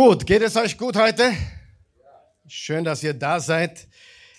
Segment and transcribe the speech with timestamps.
[0.00, 1.32] Gut, geht es euch gut heute?
[2.46, 3.88] Schön, dass ihr da seid.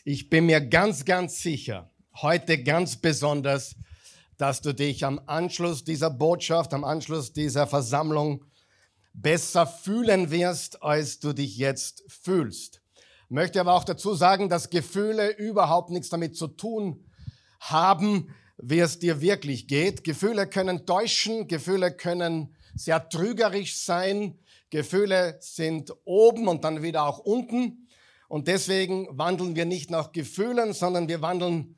[0.06, 3.76] Ich bin mir ganz, ganz sicher, heute ganz besonders,
[4.38, 8.46] dass du dich am Anschluss dieser Botschaft, am Anschluss dieser Versammlung
[9.12, 12.82] besser fühlen wirst, als du dich jetzt fühlst.
[13.28, 17.04] Möchte aber auch dazu sagen, dass Gefühle überhaupt nichts damit zu tun
[17.60, 20.06] haben, wie es dir wirklich geht.
[20.06, 24.40] Gefühle können täuschen, Gefühle können sehr trügerisch sein,
[24.70, 27.88] Gefühle sind oben und dann wieder auch unten.
[28.28, 31.76] Und deswegen wandeln wir nicht nach Gefühlen, sondern wir wandeln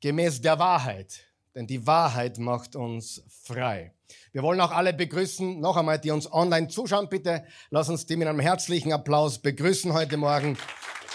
[0.00, 1.24] gemäß der Wahrheit.
[1.54, 3.94] Denn die Wahrheit macht uns frei.
[4.32, 7.08] Wir wollen auch alle begrüßen, noch einmal, die uns online zuschauen.
[7.08, 10.56] Bitte lass uns die mit einem herzlichen Applaus begrüßen heute Morgen.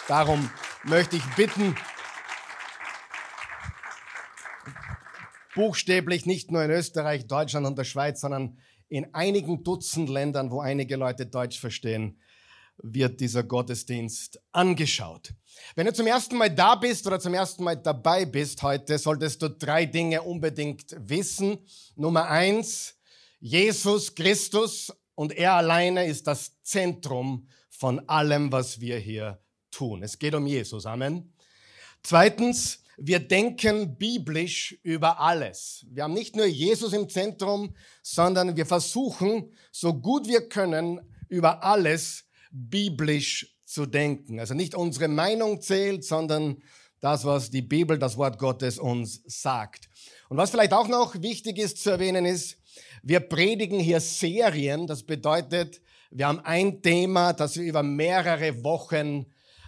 [0.08, 0.50] Darum
[0.84, 1.76] möchte ich bitten,
[5.56, 8.58] buchstäblich nicht nur in Österreich, Deutschland und der Schweiz, sondern
[8.90, 12.20] in einigen Dutzend Ländern, wo einige Leute Deutsch verstehen,
[12.78, 15.34] wird dieser Gottesdienst angeschaut.
[15.76, 19.42] Wenn du zum ersten Mal da bist oder zum ersten Mal dabei bist heute, solltest
[19.42, 21.60] du drei Dinge unbedingt wissen.
[21.96, 22.96] Nummer eins,
[23.40, 30.04] Jesus Christus und er alleine ist das Zentrum von allem, was wir hier tun.
[30.04, 30.86] Es geht um Jesus.
[30.86, 31.34] Amen.
[32.02, 35.86] Zweitens, wir denken biblisch über alles.
[35.90, 41.64] Wir haben nicht nur Jesus im Zentrum, sondern wir versuchen, so gut wir können, über
[41.64, 44.40] alles biblisch zu denken.
[44.40, 46.62] Also nicht unsere Meinung zählt, sondern
[47.00, 49.90] das, was die Bibel, das Wort Gottes uns sagt.
[50.30, 52.58] Und was vielleicht auch noch wichtig ist zu erwähnen ist,
[53.02, 54.88] wir predigen hier Serien.
[54.88, 59.26] Das bedeutet, wir haben ein Thema, das wir über mehrere Wochen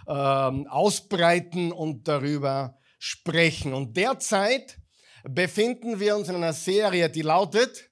[0.08, 3.74] ähm, ausbreiten und darüber sprechen.
[3.74, 4.78] Und derzeit
[5.24, 7.90] befinden wir uns in einer Serie, die lautet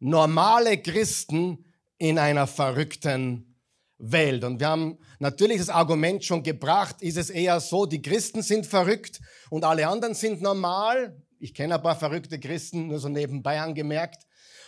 [0.00, 1.64] Normale Christen
[1.98, 3.56] in einer verrückten
[3.98, 4.44] Welt.
[4.44, 8.66] Und wir haben natürlich das Argument schon gebracht, ist es eher so, die Christen sind
[8.66, 11.22] verrückt und alle anderen sind normal.
[11.38, 14.24] Ich kenne ein paar verrückte Christen, nur so nebenbei angemerkt.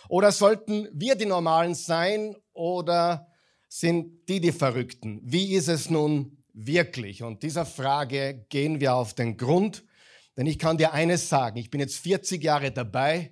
[0.09, 3.27] Oder sollten wir die Normalen sein oder
[3.67, 5.19] sind die die Verrückten?
[5.23, 7.23] Wie ist es nun wirklich?
[7.23, 9.85] Und dieser Frage gehen wir auf den Grund,
[10.35, 13.31] denn ich kann dir eines sagen, ich bin jetzt 40 Jahre dabei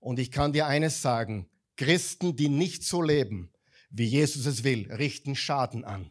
[0.00, 3.52] und ich kann dir eines sagen, Christen, die nicht so leben,
[3.90, 6.10] wie Jesus es will, richten Schaden an.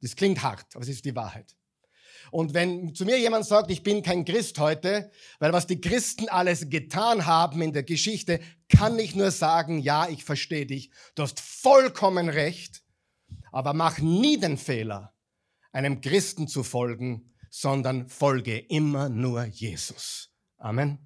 [0.00, 1.54] Das klingt hart, aber es ist die Wahrheit.
[2.30, 6.28] Und wenn zu mir jemand sagt, ich bin kein Christ heute, weil was die Christen
[6.28, 11.22] alles getan haben in der Geschichte, kann ich nur sagen, ja, ich verstehe dich, du
[11.22, 12.82] hast vollkommen recht,
[13.50, 15.14] aber mach nie den Fehler,
[15.72, 20.30] einem Christen zu folgen, sondern folge immer nur Jesus.
[20.58, 20.98] Amen.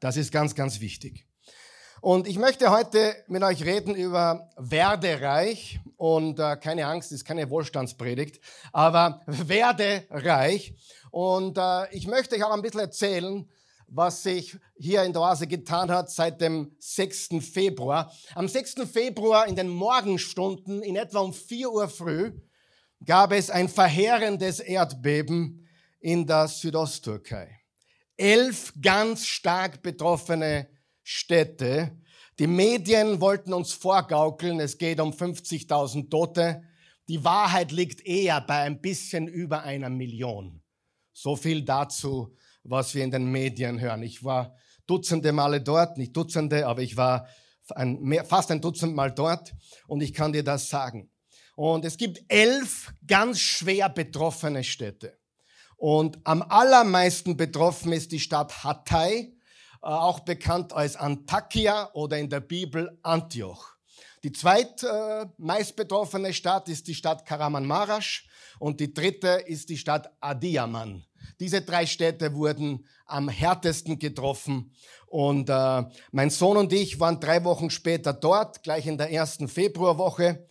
[0.00, 1.26] Das ist ganz, ganz wichtig.
[2.00, 7.24] Und ich möchte heute mit euch reden über werde reich und äh, keine Angst, ist
[7.24, 8.40] keine Wohlstandspredigt,
[8.72, 10.74] aber werde reich.
[11.12, 13.48] Und äh, ich möchte euch auch ein bisschen erzählen,
[13.86, 17.28] was sich hier in der Oase getan hat seit dem 6.
[17.40, 18.12] Februar.
[18.34, 18.90] Am 6.
[18.90, 22.32] Februar in den Morgenstunden, in etwa um 4 Uhr früh,
[23.04, 25.68] gab es ein verheerendes Erdbeben
[26.00, 27.60] in der Südosttürkei.
[28.16, 30.68] Elf ganz stark betroffene
[31.02, 31.98] Städte.
[32.38, 36.62] Die Medien wollten uns vorgaukeln, es geht um 50.000 Tote.
[37.08, 40.62] Die Wahrheit liegt eher bei ein bisschen über einer Million.
[41.12, 44.02] So viel dazu, was wir in den Medien hören.
[44.02, 47.28] Ich war Dutzende Male dort, nicht Dutzende, aber ich war
[47.70, 49.54] ein, mehr, fast ein Dutzend Mal dort
[49.86, 51.11] und ich kann dir das sagen.
[51.54, 55.18] Und es gibt elf ganz schwer betroffene Städte.
[55.76, 59.32] Und am allermeisten betroffen ist die Stadt Hatay, äh,
[59.80, 63.72] auch bekannt als Antakya oder in der Bibel Antioch.
[64.22, 68.28] Die zweitmeist betroffene Stadt ist die Stadt Karamanmaraş
[68.60, 71.04] und die dritte ist die Stadt Adiyaman.
[71.40, 74.72] Diese drei Städte wurden am härtesten getroffen.
[75.06, 75.82] Und äh,
[76.12, 80.46] mein Sohn und ich waren drei Wochen später dort, gleich in der ersten Februarwoche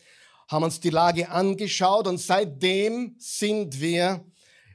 [0.52, 4.26] haben uns die Lage angeschaut und seitdem sind wir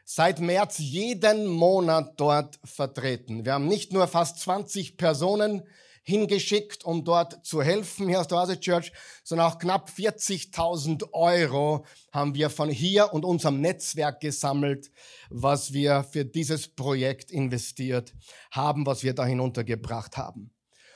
[0.07, 3.45] seit März jeden Monat dort vertreten.
[3.45, 5.63] Wir haben nicht nur fast 20 Personen
[6.03, 8.93] hingeschickt, um dort zu helfen hier aus der Oase Church,
[9.23, 14.91] sondern auch knapp 40.000 Euro haben wir von hier und unserem Netzwerk gesammelt,
[15.29, 18.15] was wir für dieses Projekt investiert
[18.51, 20.53] haben, was wir da hinuntergebracht haben.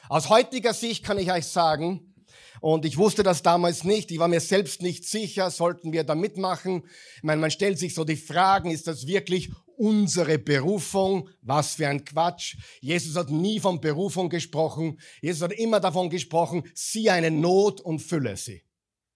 [0.09, 2.10] Aus heutiger Sicht kann ich euch sagen,
[2.61, 4.11] und ich wusste das damals nicht.
[4.11, 6.85] Ich war mir selbst nicht sicher, sollten wir da mitmachen.
[7.17, 11.31] Ich meine, man stellt sich so die Fragen, ist das wirklich unsere Berufung?
[11.41, 12.57] Was für ein Quatsch.
[12.81, 15.01] Jesus hat nie von Berufung gesprochen.
[15.23, 18.63] Jesus hat immer davon gesprochen, sieh eine Not und fülle sie.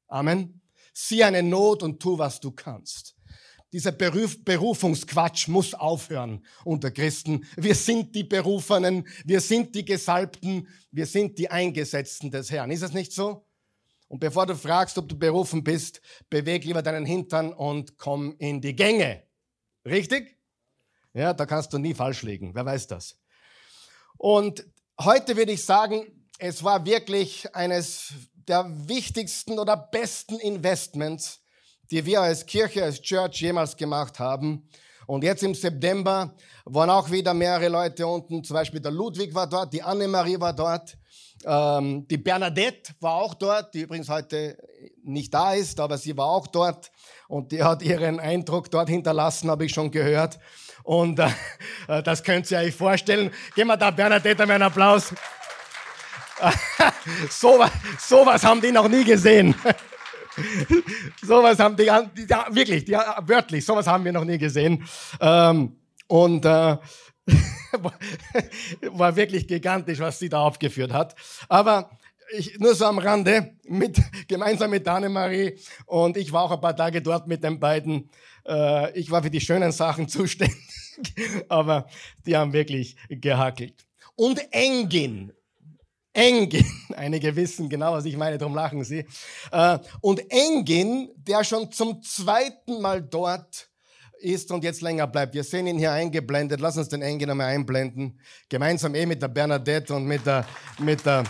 [0.08, 0.62] Amen.
[0.94, 3.13] sieh eine Not und tu, was du kannst.
[3.74, 7.44] Dieser Beruf, Berufungsquatsch muss aufhören unter Christen.
[7.56, 12.70] Wir sind die Berufenen, wir sind die Gesalbten, wir sind die Eingesetzten des Herrn.
[12.70, 13.48] Ist das nicht so?
[14.06, 16.00] Und bevor du fragst, ob du berufen bist,
[16.30, 19.24] beweg lieber deinen Hintern und komm in die Gänge.
[19.84, 20.38] Richtig?
[21.12, 22.54] Ja, da kannst du nie falsch liegen.
[22.54, 23.18] Wer weiß das?
[24.18, 24.64] Und
[25.00, 31.43] heute würde ich sagen, es war wirklich eines der wichtigsten oder besten Investments,
[31.90, 34.68] die wir als Kirche, als Church jemals gemacht haben.
[35.06, 36.34] Und jetzt im September
[36.64, 38.42] waren auch wieder mehrere Leute unten.
[38.42, 40.96] Zum Beispiel der Ludwig war dort, die Annemarie war dort,
[41.44, 44.56] ähm, die Bernadette war auch dort, die übrigens heute
[45.02, 46.90] nicht da ist, aber sie war auch dort
[47.28, 50.38] und die hat ihren Eindruck dort hinterlassen, habe ich schon gehört.
[50.82, 53.30] Und äh, das könnt ihr euch vorstellen.
[53.54, 55.12] Geben wir da Bernadette einen Applaus.
[57.30, 57.64] so,
[57.98, 59.54] so was haben die noch nie gesehen.
[61.22, 64.84] sowas haben die, die ja, wirklich, die, wörtlich, sowas haben wir noch nie gesehen.
[65.20, 65.76] Ähm,
[66.06, 66.76] und äh,
[68.82, 71.14] war wirklich gigantisch, was sie da aufgeführt hat.
[71.48, 71.90] Aber
[72.32, 76.76] ich, nur so am Rande, mit, gemeinsam mit Annemarie und ich war auch ein paar
[76.76, 78.10] Tage dort mit den beiden.
[78.46, 80.56] Äh, ich war für die schönen Sachen zuständig,
[81.48, 81.86] aber
[82.26, 83.86] die haben wirklich gehackelt.
[84.16, 85.32] Und Engin,
[86.14, 86.64] Engin,
[86.96, 89.04] einige wissen genau, was ich meine, darum lachen sie.
[89.50, 93.68] Äh, und Engin, der schon zum zweiten Mal dort
[94.20, 95.34] ist und jetzt länger bleibt.
[95.34, 96.60] Wir sehen ihn hier eingeblendet.
[96.60, 98.18] Lass uns den Engin einmal einblenden.
[98.48, 100.46] Gemeinsam eh mit der Bernadette und mit der,
[100.78, 101.24] mit der,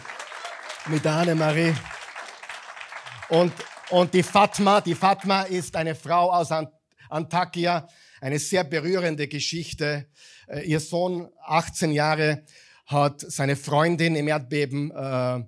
[0.87, 1.75] mit der Annemarie.
[3.31, 3.53] Und,
[3.91, 6.51] und die Fatma, die Fatma ist eine Frau aus
[7.09, 7.89] Antakya.
[8.21, 10.07] Eine sehr berührende Geschichte.
[10.47, 12.45] Äh, ihr Sohn, 18 Jahre,
[12.87, 15.45] hat seine Freundin im Erdbeben äh,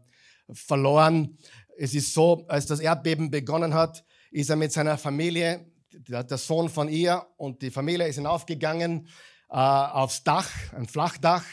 [0.52, 1.38] verloren.
[1.76, 6.68] Es ist so, als das Erdbeben begonnen hat, ist er mit seiner Familie, der, Sohn
[6.68, 9.08] von ihr und die Familie ist hinaufgegangen
[9.48, 11.44] äh, aufs Dach, ein Flachdach,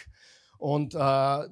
[0.58, 0.98] und äh,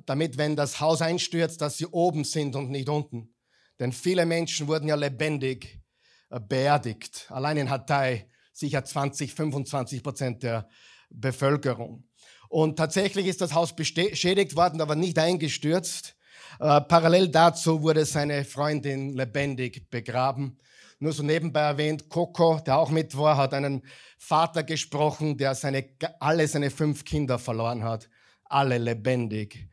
[0.05, 3.33] damit, wenn das Haus einstürzt, dass sie oben sind und nicht unten.
[3.77, 5.81] Denn viele Menschen wurden ja lebendig
[6.29, 7.25] äh, beerdigt.
[7.29, 10.69] Allein in Hatay sicher 20, 25 Prozent der
[11.09, 12.05] Bevölkerung.
[12.51, 16.17] Und tatsächlich ist das Haus beschädigt worden, aber nicht eingestürzt.
[16.59, 20.57] Äh, parallel dazu wurde seine Freundin lebendig begraben.
[20.99, 23.83] Nur so nebenbei erwähnt, Coco, der auch mit war, hat einen
[24.17, 28.09] Vater gesprochen, der seine, alle seine fünf Kinder verloren hat.
[28.43, 29.69] Alle lebendig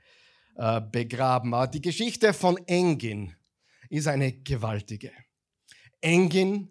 [0.54, 1.54] äh, begraben.
[1.54, 3.34] Aber die Geschichte von Engin
[3.90, 5.10] ist eine gewaltige.
[6.00, 6.70] Engin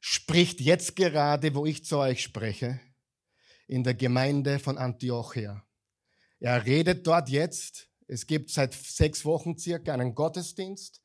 [0.00, 2.80] spricht jetzt gerade, wo ich zu euch spreche,
[3.66, 5.64] in der Gemeinde von Antiochia.
[6.40, 7.88] Er redet dort jetzt.
[8.06, 11.02] Es gibt seit sechs Wochen circa einen Gottesdienst.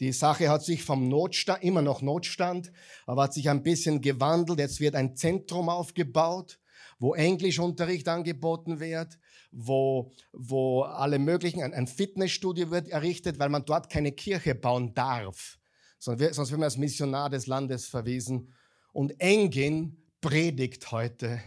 [0.00, 2.70] Die Sache hat sich vom Notstand, immer noch Notstand,
[3.06, 4.60] aber hat sich ein bisschen gewandelt.
[4.60, 6.60] Jetzt wird ein Zentrum aufgebaut,
[7.00, 9.18] wo Englischunterricht angeboten wird,
[9.50, 15.58] wo, wo alle möglichen, ein, Fitnessstudio wird errichtet, weil man dort keine Kirche bauen darf.
[15.98, 18.54] Sonst wird, sonst wird man als Missionar des Landes verwiesen.
[18.92, 21.40] Und Engin predigt heute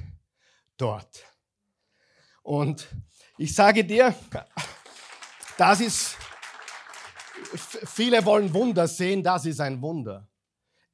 [0.81, 1.25] dort.
[2.43, 2.87] Und
[3.37, 4.15] ich sage dir,
[5.57, 6.17] das ist,
[7.85, 10.27] viele wollen Wunder sehen, das ist ein Wunder.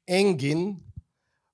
[0.04, 0.92] Engin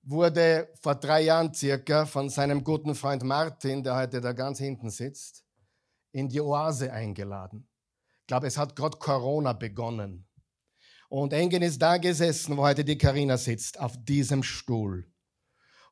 [0.03, 4.89] wurde vor drei Jahren circa von seinem guten Freund Martin, der heute da ganz hinten
[4.89, 5.43] sitzt,
[6.11, 7.67] in die Oase eingeladen.
[8.21, 10.27] Ich glaube, es hat gerade Corona begonnen.
[11.09, 15.07] Und Engin ist da gesessen, wo heute die Karina sitzt, auf diesem Stuhl.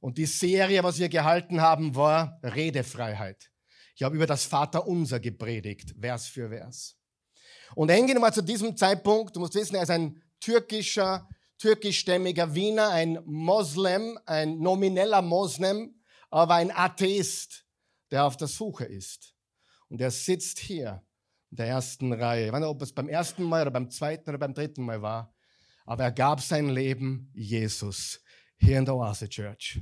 [0.04, 3.50] Und die Serie, was wir gehalten haben, war Redefreiheit.
[3.96, 6.98] Ich habe über das Vaterunser gepredigt, Vers für Vers.
[7.74, 12.90] Und Engin war zu diesem Zeitpunkt, du musst wissen, er ist ein türkischer, türkischstämmiger Wiener,
[12.90, 15.96] ein Moslem, ein nomineller Moslem,
[16.30, 17.66] aber ein Atheist,
[18.12, 19.34] der auf der Suche ist.
[19.88, 21.02] Und er sitzt hier
[21.50, 22.48] in der ersten Reihe.
[22.48, 25.02] Ich weiß nicht, ob es beim ersten Mal oder beim zweiten oder beim dritten Mal
[25.02, 25.34] war,
[25.86, 28.20] aber er gab sein Leben Jesus
[28.58, 29.82] hier in der Oase Church.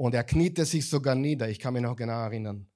[0.00, 2.66] Und er kniete sich sogar nieder, ich kann mich noch genau erinnern.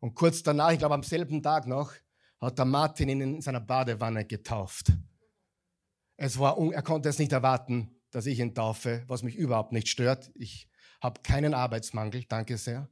[0.00, 1.92] Und kurz danach, ich glaube am selben Tag noch,
[2.40, 4.90] hat der Martin ihn in seiner Badewanne getauft.
[6.16, 9.88] Es war, er konnte es nicht erwarten, dass ich ihn taufe, was mich überhaupt nicht
[9.88, 10.30] stört.
[10.36, 10.66] Ich
[11.02, 12.88] habe keinen Arbeitsmangel, danke sehr.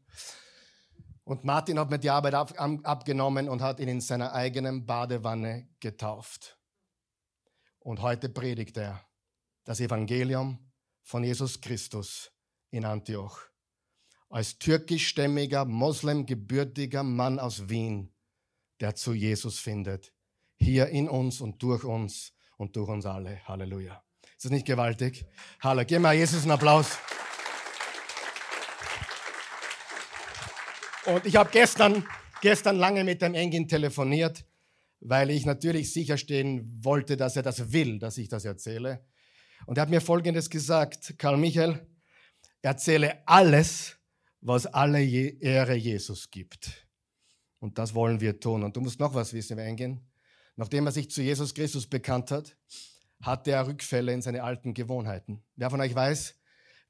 [1.25, 5.71] Und Martin hat mir die Arbeit ab, abgenommen und hat ihn in seiner eigenen Badewanne
[5.81, 6.59] getauft.
[7.79, 9.00] Und heute predigt er
[9.64, 12.31] das Evangelium von Jesus Christus
[12.71, 13.52] in Antioch
[14.33, 18.11] als türkischstämmiger, moslemgebürtiger Mann aus Wien,
[18.81, 20.15] der zu Jesus findet.
[20.57, 23.47] Hier in uns und durch uns und durch uns alle.
[23.47, 24.03] Halleluja.
[24.35, 25.27] Ist das nicht gewaltig?
[25.61, 26.97] Hallo, gib mal Jesus einen Applaus.
[31.05, 32.07] Und ich habe gestern,
[32.41, 34.47] gestern lange mit dem Engin telefoniert,
[35.01, 39.05] weil ich natürlich sicherstellen wollte, dass er das will, dass ich das erzähle.
[39.67, 41.87] Und er hat mir Folgendes gesagt, Karl Michael,
[42.62, 43.99] erzähle alles,
[44.43, 46.87] was alle Ehre Jesus gibt.
[47.61, 48.65] Und das wollen wir tun.
[48.65, 50.01] Und du musst noch was wissen, eingehen.
[50.57, 52.57] Nachdem er sich zu Jesus Christus bekannt hat,
[53.23, 55.43] hatte er Rückfälle in seine alten Gewohnheiten.
[55.55, 56.35] Wer von euch weiß,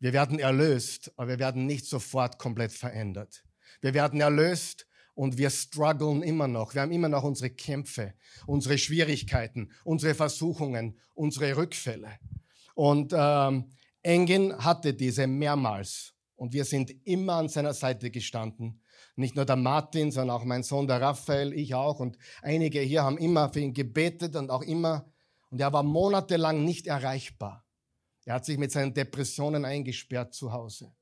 [0.00, 3.44] wir werden erlöst, aber wir werden nicht sofort komplett verändert.
[3.82, 6.74] Wir werden erlöst und wir strugglen immer noch.
[6.74, 8.14] Wir haben immer noch unsere Kämpfe,
[8.46, 12.18] unsere Schwierigkeiten, unsere Versuchungen, unsere Rückfälle.
[12.74, 16.11] Und ähm, Engin hatte diese mehrmals.
[16.42, 18.82] Und wir sind immer an seiner Seite gestanden.
[19.14, 22.00] Nicht nur der Martin, sondern auch mein Sohn, der Raphael, ich auch.
[22.00, 25.08] Und einige hier haben immer für ihn gebetet und auch immer.
[25.50, 27.64] Und er war monatelang nicht erreichbar.
[28.24, 30.92] Er hat sich mit seinen Depressionen eingesperrt zu Hause.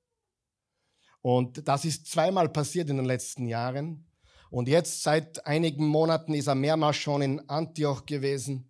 [1.22, 4.06] Und das ist zweimal passiert in den letzten Jahren.
[4.50, 8.68] Und jetzt seit einigen Monaten ist er mehrmals schon in Antioch gewesen.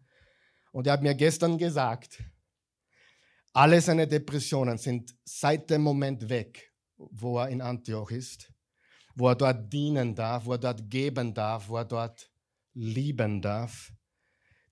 [0.71, 2.23] Und er hat mir gestern gesagt,
[3.61, 8.50] alle seine Depressionen sind seit dem Moment weg, wo er in Antioch ist,
[9.14, 12.33] wo er dort dienen darf, wo er dort geben darf, wo er dort
[12.73, 13.93] lieben darf.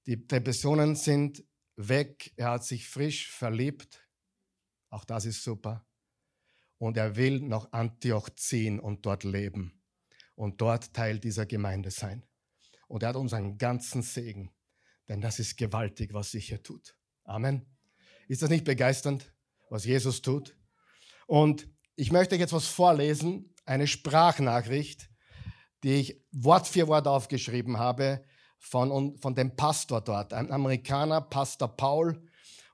[0.07, 1.45] Die Depressionen sind
[1.77, 4.09] weg, er hat sich frisch verliebt,
[4.89, 5.87] auch das ist super
[6.79, 9.83] und er will nach Antioch ziehen und dort leben
[10.35, 12.27] und dort Teil dieser Gemeinde sein.
[12.87, 14.51] Und er hat unseren ganzen Segen,
[15.11, 16.97] denn das ist gewaltig, was sich hier tut.
[17.25, 17.78] Amen.
[18.29, 19.33] Ist das nicht begeisternd,
[19.71, 20.57] was Jesus tut?
[21.27, 25.11] Und ich möchte jetzt was vorlesen, eine Sprachnachricht,
[25.83, 28.25] die ich Wort für Wort aufgeschrieben habe
[28.59, 32.23] von, von dem Pastor dort, ein Amerikaner, Pastor Paul,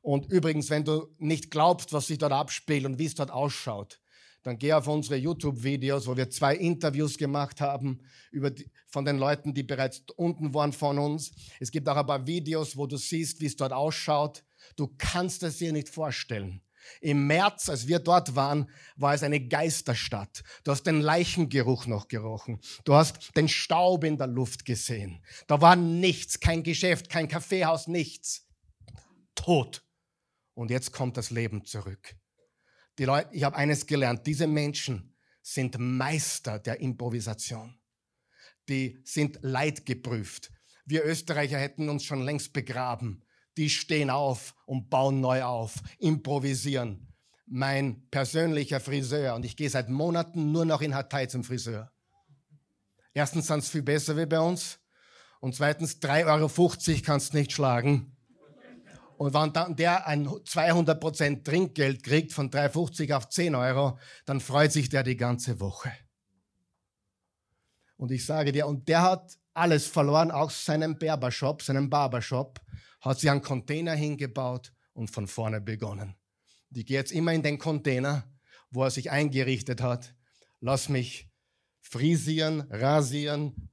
[0.05, 4.03] und übrigens, wenn du nicht glaubst, was sich dort abspielt und wie es dort ausschaut,
[4.43, 9.17] dann geh auf unsere YouTube-Videos, wo wir zwei Interviews gemacht haben über die, von den
[9.17, 11.33] Leuten, die bereits unten waren von uns.
[11.59, 14.45] Es gibt auch ein paar Videos, wo du siehst, wie es dort ausschaut.
[14.77, 16.63] Du kannst es dir nicht vorstellen.
[17.01, 20.43] Im März, als wir dort waren, war es eine Geisterstadt.
[20.65, 22.61] Du hast den Leichengeruch noch gerochen.
[22.85, 25.25] Du hast den Staub in der Luft gesehen.
[25.47, 28.47] Da war nichts, kein Geschäft, kein Kaffeehaus, nichts.
[29.35, 29.83] Tot.
[30.55, 32.17] Und jetzt kommt das Leben zurück.
[32.99, 37.79] Die Leute, ich habe eines gelernt, diese Menschen sind Meister der Improvisation.
[38.69, 40.53] Die sind leidgeprüft.
[40.87, 43.24] Wir Österreicher hätten uns schon längst begraben.
[43.57, 47.13] Die stehen auf und bauen neu auf, improvisieren.
[47.47, 51.93] Mein persönlicher Friseur, und ich gehe seit Monaten nur noch in Hatay zum Friseur.
[53.13, 54.81] Erstens sind es viel besser wie bei uns.
[55.41, 56.27] Und zweitens, 3,50
[56.91, 58.17] Euro kannst du nicht schlagen.
[59.17, 64.73] Und wenn dann der ein 200% Trinkgeld kriegt von 3,50 auf 10 Euro, dann freut
[64.73, 65.93] sich der die ganze Woche.
[67.97, 72.61] Und ich sage dir, und der hat alles verloren, auch seinen Barbershop, seinen Barbershop,
[73.05, 76.15] hat sich einen Container hingebaut und von vorne begonnen.
[76.75, 78.25] Ich gehe jetzt immer in den Container,
[78.71, 80.15] wo er sich eingerichtet hat.
[80.61, 81.29] Lass mich
[81.83, 83.71] frisieren, rasieren,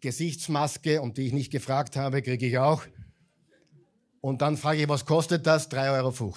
[0.00, 2.82] Gesichtsmaske, um die ich nicht gefragt habe, kriege ich auch.
[4.20, 5.70] Und dann frage ich, was kostet das?
[5.70, 6.34] 3,50 Euro.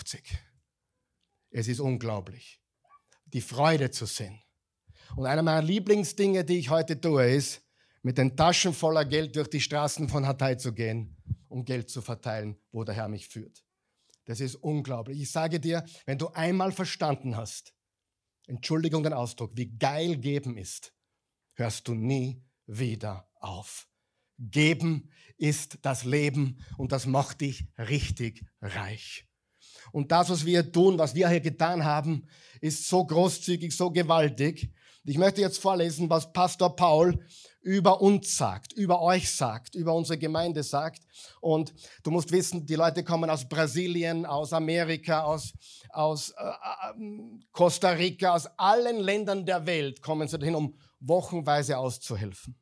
[1.51, 2.61] Es ist unglaublich,
[3.25, 4.41] die Freude zu sehen.
[5.15, 7.64] Und einer meiner Lieblingsdinge, die ich heute tue, ist,
[8.05, 12.03] mit den Taschen voller Geld durch die Straßen von Hatay zu gehen, um Geld zu
[12.03, 13.65] verteilen, wo der Herr mich führt.
[14.25, 15.19] Das ist unglaublich.
[15.19, 17.73] Ich sage dir, wenn du einmal verstanden hast,
[18.45, 20.93] Entschuldigung den Ausdruck, wie geil geben ist,
[21.55, 23.87] hörst du nie wieder auf.
[24.37, 29.27] Geben ist das Leben und das macht dich richtig reich.
[29.91, 32.27] Und das, was wir tun, was wir hier getan haben,
[32.61, 34.71] ist so großzügig, so gewaltig.
[35.07, 37.19] Ich möchte jetzt vorlesen, was Pastor Paul
[37.61, 41.01] über uns sagt, über euch sagt, über unsere Gemeinde sagt.
[41.41, 45.53] Und du musst wissen, die Leute kommen aus Brasilien, aus Amerika, aus,
[45.89, 51.77] aus äh, äh Costa Rica, aus allen Ländern der Welt kommen sie dahin, um wochenweise
[51.77, 52.55] auszuhelfen.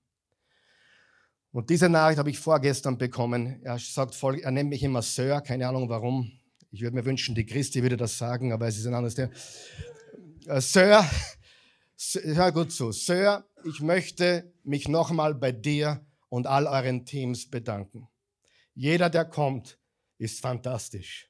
[1.54, 3.62] Und diese Nachricht habe ich vorgestern bekommen.
[3.64, 6.30] Er sagt er nennt mich immer Sir, keine Ahnung warum.
[6.72, 9.32] Ich würde mir wünschen, die Christi würde das sagen, aber es ist ein anderes Thema.
[10.48, 11.06] Äh, Sir,
[12.24, 12.92] hör gut zu.
[12.92, 18.08] Sir, ich möchte mich nochmal bei dir und all euren Teams bedanken.
[18.74, 19.80] Jeder, der kommt,
[20.18, 21.30] ist fantastisch.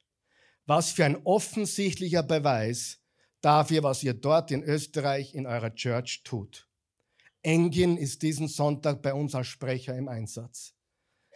[0.65, 2.99] Was für ein offensichtlicher Beweis
[3.41, 6.69] dafür, was ihr dort in Österreich in eurer Church tut.
[7.41, 10.73] Engin ist diesen Sonntag bei uns als Sprecher im Einsatz.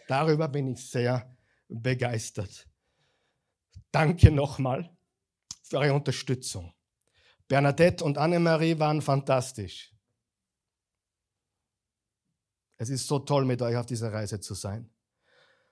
[0.06, 1.36] Darüber bin ich sehr
[1.68, 2.66] begeistert.
[3.90, 4.90] danke nochmal
[5.62, 6.72] für eure Unterstützung.
[7.48, 9.94] Bernadette und Annemarie waren fantastisch.
[12.76, 14.90] Es ist so toll, mit euch auf dieser Reise zu sein.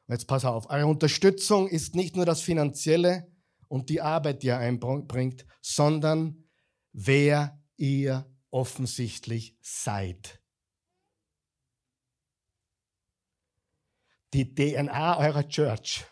[0.07, 3.31] Und jetzt pass auf, eure Unterstützung ist nicht nur das Finanzielle
[3.69, 6.45] und die Arbeit, die ihr einbringt, sondern
[6.93, 10.41] wer ihr offensichtlich seid.
[14.33, 16.05] Die DNA eurer Church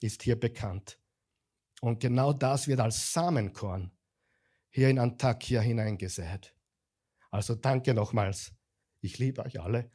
[0.00, 1.00] ist hier bekannt.
[1.80, 3.97] Und genau das wird als Samenkorn
[4.70, 6.54] hier in Antakya hineingesät.
[7.30, 8.52] Also danke nochmals.
[9.00, 9.90] Ich liebe euch alle.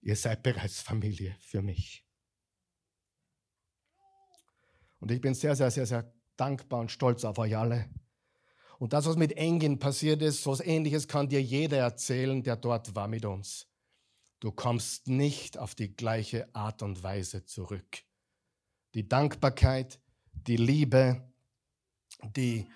[0.00, 2.04] Ihr seid bereits Familie für mich.
[4.98, 7.88] Und ich bin sehr, sehr, sehr, sehr dankbar und stolz auf euch alle.
[8.78, 12.56] Und das, was mit Engin passiert ist, so etwas Ähnliches kann dir jeder erzählen, der
[12.56, 13.68] dort war mit uns.
[14.40, 18.02] Du kommst nicht auf die gleiche Art und Weise zurück.
[18.94, 20.00] Die Dankbarkeit,
[20.32, 21.32] die Liebe,
[22.36, 22.66] die,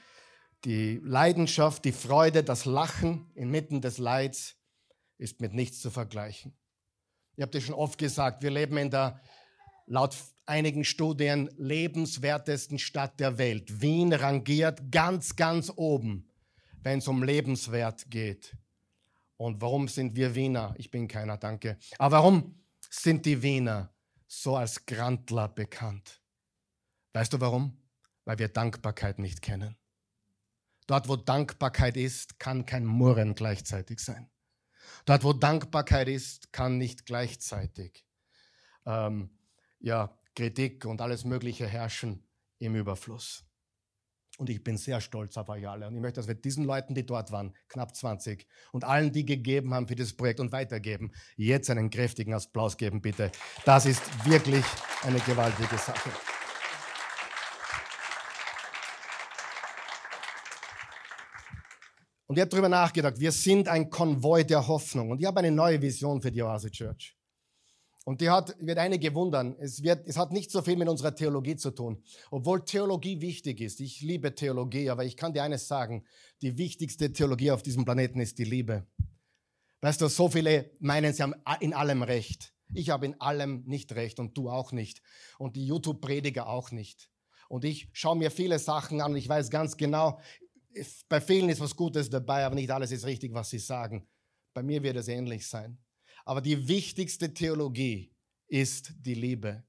[0.66, 4.56] die Leidenschaft, die Freude, das Lachen inmitten des Leids
[5.16, 6.52] ist mit nichts zu vergleichen.
[7.36, 9.20] Ich habe dir schon oft gesagt, wir leben in der
[9.86, 13.80] laut einigen Studien lebenswertesten Stadt der Welt.
[13.80, 16.28] Wien rangiert ganz, ganz oben,
[16.82, 18.56] wenn es um Lebenswert geht.
[19.36, 20.74] Und warum sind wir Wiener?
[20.78, 21.78] Ich bin keiner, danke.
[21.98, 23.94] Aber warum sind die Wiener
[24.26, 26.20] so als Grandler bekannt?
[27.12, 27.76] Weißt du warum?
[28.24, 29.76] Weil wir Dankbarkeit nicht kennen.
[30.86, 34.30] Dort, wo Dankbarkeit ist, kann kein Murren gleichzeitig sein.
[35.04, 38.06] Dort, wo Dankbarkeit ist, kann nicht gleichzeitig
[38.86, 39.30] ähm,
[39.80, 42.24] ja, Kritik und alles Mögliche herrschen
[42.58, 43.44] im Überfluss.
[44.38, 45.88] Und ich bin sehr stolz auf euch alle.
[45.88, 49.24] Und ich möchte, dass wir diesen Leuten, die dort waren, knapp 20, und allen, die
[49.24, 53.32] gegeben haben für das Projekt und weitergeben, jetzt einen kräftigen Applaus geben, bitte.
[53.64, 54.64] Das ist wirklich
[55.02, 56.10] eine gewaltige Sache.
[62.26, 65.10] Und ich habe darüber nachgedacht, wir sind ein Konvoi der Hoffnung.
[65.10, 67.16] Und ich habe eine neue Vision für die Oase Church.
[68.04, 69.56] Und die hat, wird einige wundern.
[69.58, 72.02] Es, wird, es hat nicht so viel mit unserer Theologie zu tun.
[72.30, 73.80] Obwohl Theologie wichtig ist.
[73.80, 76.04] Ich liebe Theologie, aber ich kann dir eines sagen.
[76.40, 78.86] Die wichtigste Theologie auf diesem Planeten ist die Liebe.
[79.80, 82.54] Weißt du, so viele meinen, sie haben in allem Recht.
[82.74, 85.02] Ich habe in allem nicht recht und du auch nicht.
[85.38, 87.10] Und die YouTube-Prediger auch nicht.
[87.48, 90.18] Und ich schaue mir viele Sachen an und ich weiß ganz genau,
[91.08, 94.08] bei vielen ist was Gutes dabei, aber nicht alles ist richtig, was sie sagen.
[94.52, 95.78] Bei mir wird es ähnlich sein.
[96.24, 98.12] Aber die wichtigste Theologie
[98.48, 99.64] ist die Liebe.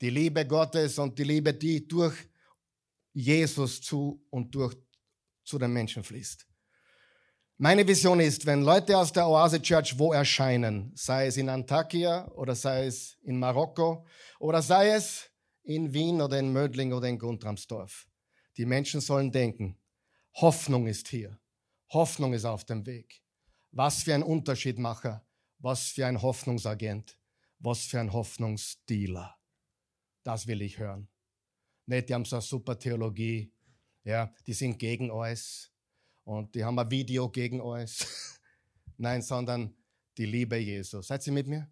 [0.00, 2.14] Die Liebe Gottes und die Liebe, die durch
[3.12, 4.76] Jesus zu und durch
[5.44, 6.46] zu den Menschen fließt.
[7.56, 12.26] Meine Vision ist, wenn Leute aus der Oase Church wo erscheinen, sei es in Antakya
[12.32, 14.04] oder sei es in Marokko
[14.40, 15.30] oder sei es
[15.62, 18.08] in Wien oder in Mödling oder in Guntramsdorf,
[18.56, 19.78] die Menschen sollen denken,
[20.34, 21.38] Hoffnung ist hier.
[21.90, 23.22] Hoffnung ist auf dem Weg.
[23.70, 25.24] Was für ein Unterschiedmacher
[25.64, 27.18] was für ein Hoffnungsagent,
[27.58, 29.34] was für ein Hoffnungsdealer.
[30.22, 31.08] Das will ich hören.
[31.86, 33.50] Nicht, die haben so eine super Theologie,
[34.04, 35.72] ja, die sind gegen alles
[36.24, 38.38] und die haben ein Video gegen alles.
[38.98, 39.74] Nein, sondern
[40.18, 41.06] die Liebe Jesus.
[41.06, 41.70] Seid ihr mit mir?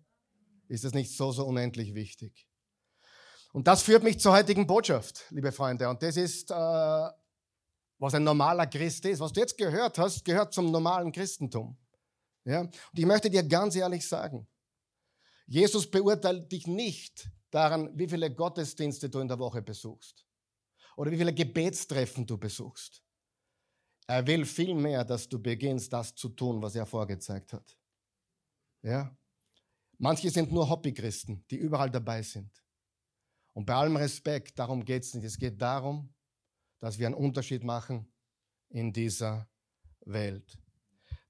[0.68, 2.48] Ist das nicht so, so unendlich wichtig?
[3.53, 5.87] Und das führt mich zur heutigen Botschaft, liebe Freunde.
[5.90, 7.11] Und das ist, äh,
[8.03, 9.21] was ein normaler Christ ist.
[9.21, 11.79] Was du jetzt gehört hast, gehört zum normalen Christentum.
[12.45, 12.62] Ja?
[12.62, 14.49] Und ich möchte dir ganz ehrlich sagen,
[15.47, 20.27] Jesus beurteilt dich nicht daran, wie viele Gottesdienste du in der Woche besuchst
[20.97, 23.05] oder wie viele Gebetstreffen du besuchst.
[24.09, 27.79] Er will vielmehr, dass du beginnst, das zu tun, was er vorgezeigt hat.
[28.83, 29.17] Ja?
[29.99, 32.51] Manche sind nur Hobbychristen, die überall dabei sind.
[33.53, 35.25] Und bei allem Respekt, darum geht es nicht.
[35.25, 36.12] Es geht darum,
[36.83, 38.12] dass wir einen Unterschied machen
[38.68, 39.49] in dieser
[40.05, 40.59] Welt.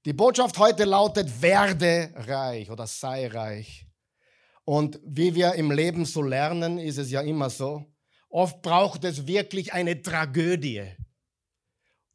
[0.03, 3.87] Die Botschaft heute lautet, werde reich oder sei reich.
[4.65, 7.85] Und wie wir im Leben so lernen, ist es ja immer so,
[8.29, 10.87] oft braucht es wirklich eine Tragödie,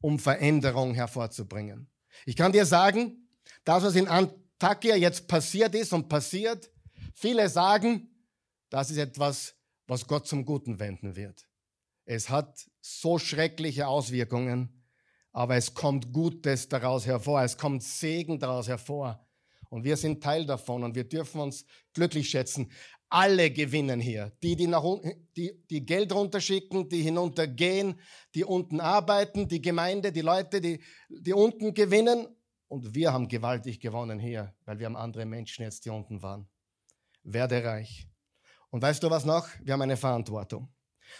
[0.00, 1.88] um Veränderung hervorzubringen.
[2.26, 3.28] Ich kann dir sagen,
[3.62, 6.72] das, was in Antakya jetzt passiert ist und passiert,
[7.14, 8.10] viele sagen,
[8.68, 9.54] das ist etwas,
[9.86, 11.48] was Gott zum Guten wenden wird.
[12.04, 14.82] Es hat so schreckliche Auswirkungen,
[15.32, 19.24] aber es kommt Gutes daraus hervor, es kommt Segen daraus hervor.
[19.70, 22.72] Und wir sind Teil davon und wir dürfen uns glücklich schätzen.
[23.10, 24.32] Alle gewinnen hier.
[24.42, 24.82] Die, die, nach,
[25.36, 28.00] die, die Geld runterschicken, die hinuntergehen,
[28.34, 32.26] die unten arbeiten, die Gemeinde, die Leute, die, die unten gewinnen.
[32.66, 36.48] Und wir haben gewaltig gewonnen hier, weil wir haben andere Menschen jetzt, die unten waren.
[37.22, 38.08] Werde reich.
[38.70, 39.48] Und weißt du was noch?
[39.62, 40.68] Wir haben eine Verantwortung.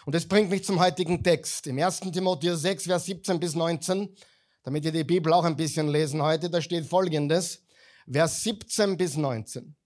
[0.06, 1.66] Und das bringt mich zum heutigen Text.
[1.66, 2.00] Im 1.
[2.00, 4.14] Timotheus 6, Vers 17 bis 19,
[4.62, 7.64] damit ihr die Bibel auch ein bisschen lesen heute, da steht folgendes,
[8.10, 9.76] Vers 17 bis 19.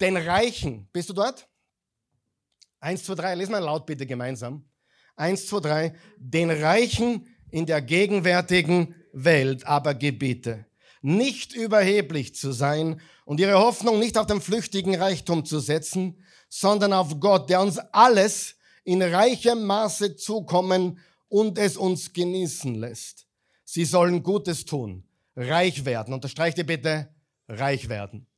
[0.00, 1.48] Den Reichen, bist du dort?
[2.80, 4.68] Eins, zwei, drei, lesen wir laut bitte gemeinsam.
[5.16, 5.94] Eins, zwei, drei.
[6.18, 10.66] Den Reichen in der gegenwärtigen Welt aber gebiete,
[11.00, 16.92] nicht überheblich zu sein und ihre Hoffnung nicht auf den flüchtigen Reichtum zu setzen, sondern
[16.92, 23.26] auf Gott, der uns alles in reichem Maße zukommen und es uns genießen lässt.
[23.64, 26.14] Sie sollen Gutes tun, reich werden.
[26.14, 27.08] Unterstreicht ihr bitte,
[27.48, 28.28] reich werden.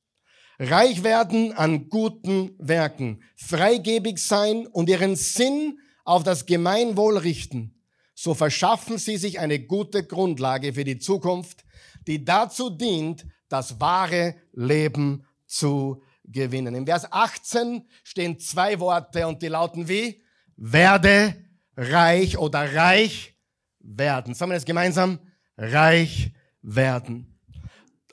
[0.59, 7.81] Reich werden an guten Werken, freigebig sein und ihren Sinn auf das Gemeinwohl richten.
[8.15, 11.65] So verschaffen sie sich eine gute Grundlage für die Zukunft,
[12.07, 16.75] die dazu dient, das wahre Leben zu gewinnen.
[16.75, 20.23] Im Vers 18 stehen zwei Worte und die lauten wie?
[20.61, 21.37] Werde
[21.77, 23.37] reich oder reich
[23.79, 24.35] werden.
[24.35, 25.21] Sagen wir das gemeinsam?
[25.57, 27.41] Reich werden.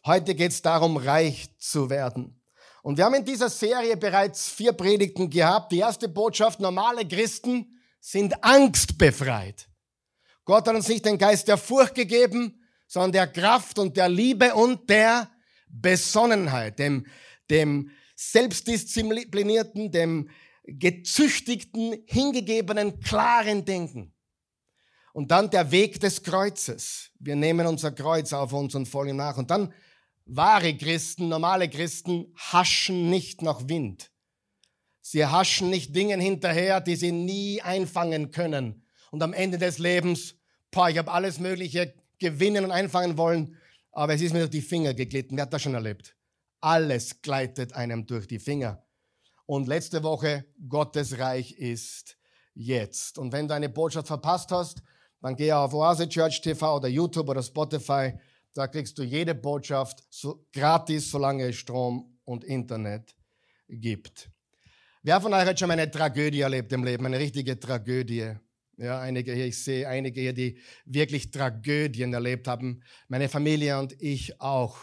[0.06, 2.40] Heute geht es darum, reich zu werden.
[2.84, 5.72] Und wir haben in dieser Serie bereits vier Predigten gehabt.
[5.72, 9.68] Die erste Botschaft, normale Christen sind angstbefreit.
[10.44, 14.54] Gott hat uns nicht den Geist der Furcht gegeben, sondern der Kraft und der Liebe
[14.54, 15.32] und der
[15.68, 17.08] Besonnenheit, dem,
[17.50, 20.30] dem selbstdisziplinierten, dem
[20.68, 24.14] gezüchtigten, hingegebenen, klaren Denken.
[25.14, 27.12] Und dann der Weg des Kreuzes.
[27.20, 29.38] Wir nehmen unser Kreuz auf uns und folgen nach.
[29.38, 29.74] Und dann
[30.26, 34.12] Wahre Christen, normale Christen haschen nicht nach Wind.
[35.02, 38.84] Sie haschen nicht Dingen hinterher, die sie nie einfangen können.
[39.12, 40.36] Und am Ende des Lebens,
[40.72, 43.56] boah, ich habe alles Mögliche gewinnen und einfangen wollen,
[43.92, 45.38] aber es ist mir durch die Finger geglitten.
[45.38, 46.16] Wer hat das schon erlebt?
[46.60, 48.85] Alles gleitet einem durch die Finger.
[49.46, 52.18] Und letzte Woche, Gottes Reich ist
[52.54, 53.18] jetzt.
[53.18, 54.82] Und wenn du eine Botschaft verpasst hast,
[55.22, 58.14] dann geh auf Oase Church TV oder YouTube oder Spotify
[58.56, 63.14] da kriegst du jede Botschaft so, gratis, solange es Strom und Internet
[63.68, 64.32] gibt.
[65.04, 67.06] Wer von euch hat schon eine Tragödie erlebt im Leben?
[67.06, 68.34] Eine richtige Tragödie.
[68.78, 72.82] Ja, einige hier, ich sehe einige hier, die wirklich Tragödien erlebt haben.
[73.10, 74.78] Meine Familie und ich auch.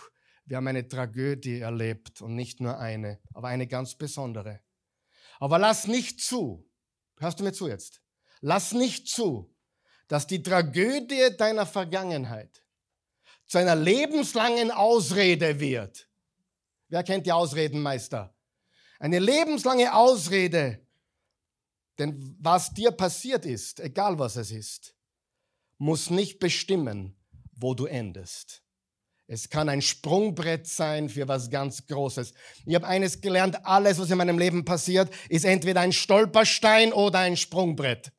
[0.45, 4.61] Wir haben eine Tragödie erlebt und nicht nur eine, aber eine ganz besondere.
[5.39, 6.69] Aber lass nicht zu,
[7.19, 8.03] hörst du mir zu jetzt?
[8.41, 9.55] Lass nicht zu,
[10.09, 12.63] dass die Tragödie deiner Vergangenheit
[13.47, 16.09] zu einer lebenslangen Ausrede wird.
[16.89, 18.35] Wer kennt die Ausredenmeister?
[18.99, 20.87] Eine lebenslange Ausrede.
[21.99, 24.95] Denn was dir passiert ist, egal was es ist,
[25.79, 27.17] muss nicht bestimmen,
[27.53, 28.63] wo du endest.
[29.27, 32.35] Es kann ein Sprungbrett sein für was ganz Großes.
[32.67, 37.21] Ich habe eines gelernt, alles, was in meinem Leben passiert, ist entweder ein Stolperstein oder
[37.21, 38.13] ein Sprungbrett.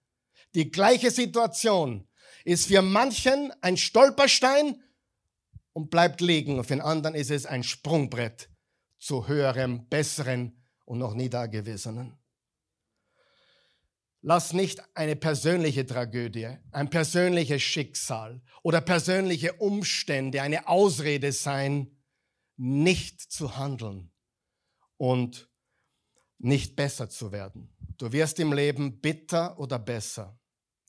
[0.55, 2.07] Die gleiche Situation
[2.45, 4.81] ist für manchen ein Stolperstein
[5.73, 6.57] und bleibt liegen.
[6.57, 8.49] Und für den anderen ist es ein Sprungbrett
[8.97, 12.17] zu höherem, besseren und noch nie dagewesenen.
[14.25, 21.99] Lass nicht eine persönliche Tragödie, ein persönliches Schicksal oder persönliche Umstände eine Ausrede sein,
[22.55, 24.13] nicht zu handeln
[24.95, 25.49] und
[26.38, 27.75] nicht besser zu werden.
[27.97, 30.39] Du wirst im Leben bitter oder besser.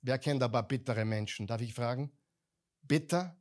[0.02, 1.48] Wer kennt aber bittere Menschen?
[1.48, 2.16] Darf ich fragen?
[2.82, 3.36] Bitter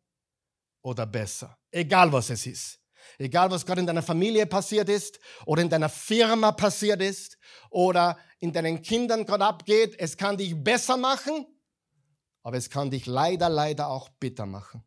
[0.82, 1.60] oder besser.
[1.70, 2.83] Egal was es ist.
[3.18, 7.38] Egal was gerade in deiner Familie passiert ist oder in deiner Firma passiert ist
[7.70, 11.46] oder in deinen Kindern gerade abgeht, es kann dich besser machen,
[12.42, 14.84] aber es kann dich leider, leider auch bitter machen.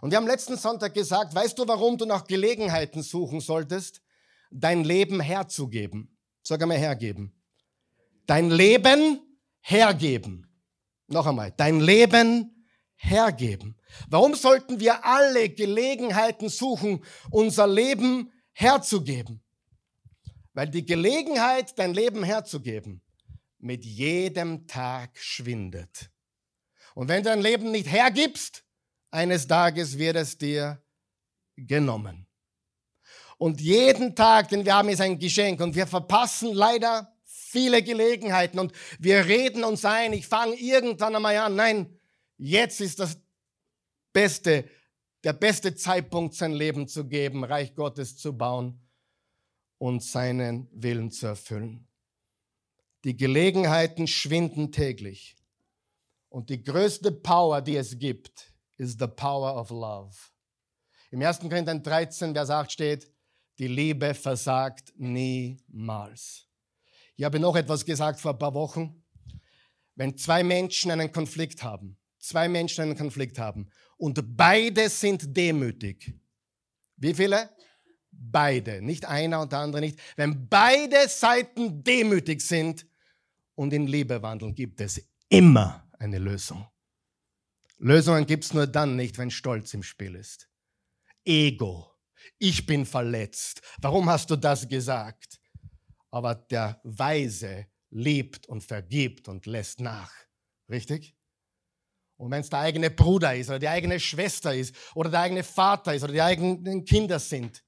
[0.00, 4.02] Und wir haben letzten Sonntag gesagt, weißt du, warum du nach Gelegenheiten suchen solltest,
[4.50, 6.18] dein Leben herzugeben?
[6.42, 7.40] Sag einmal hergeben.
[8.26, 9.20] Dein Leben
[9.60, 10.48] hergeben.
[11.06, 12.61] Noch einmal, dein Leben
[13.02, 13.76] hergeben.
[14.08, 19.42] Warum sollten wir alle Gelegenheiten suchen, unser Leben herzugeben?
[20.54, 23.02] Weil die Gelegenheit, dein Leben herzugeben,
[23.58, 26.10] mit jedem Tag schwindet.
[26.94, 28.64] Und wenn du dein Leben nicht hergibst,
[29.10, 30.82] eines Tages wird es dir
[31.56, 32.26] genommen.
[33.38, 35.60] Und jeden Tag, den wir haben, ist ein Geschenk.
[35.60, 38.58] Und wir verpassen leider viele Gelegenheiten.
[38.58, 41.56] Und wir reden uns ein, ich fange irgendwann einmal an.
[41.56, 41.98] Nein,
[42.42, 43.16] jetzt ist das
[44.12, 44.68] beste,
[45.24, 48.80] der beste Zeitpunkt, sein Leben zu geben, Reich Gottes zu bauen
[49.78, 51.86] und seinen Willen zu erfüllen.
[53.04, 55.36] Die Gelegenheiten schwinden täglich.
[56.28, 60.16] Und die größte Power, die es gibt, ist the power of love.
[61.10, 61.40] Im 1.
[61.40, 63.12] Korinther 13, Vers 8 steht,
[63.58, 66.48] die Liebe versagt niemals.
[67.16, 69.04] Ich habe noch etwas gesagt vor ein paar Wochen.
[69.94, 76.14] Wenn zwei Menschen einen Konflikt haben, zwei Menschen einen Konflikt haben und beide sind demütig.
[76.96, 77.50] Wie viele?
[78.10, 79.98] Beide, nicht einer und der andere nicht.
[80.16, 82.86] Wenn beide Seiten demütig sind
[83.54, 86.66] und in Liebe wandeln, gibt es immer eine Lösung.
[87.78, 90.48] Lösungen gibt es nur dann nicht, wenn Stolz im Spiel ist.
[91.24, 91.90] Ego.
[92.38, 93.60] Ich bin verletzt.
[93.78, 95.40] Warum hast du das gesagt?
[96.10, 100.12] Aber der Weise liebt und vergibt und lässt nach.
[100.68, 101.16] Richtig?
[102.22, 105.42] Und wenn es der eigene Bruder ist oder die eigene Schwester ist oder der eigene
[105.42, 107.64] Vater ist oder die eigenen Kinder sind,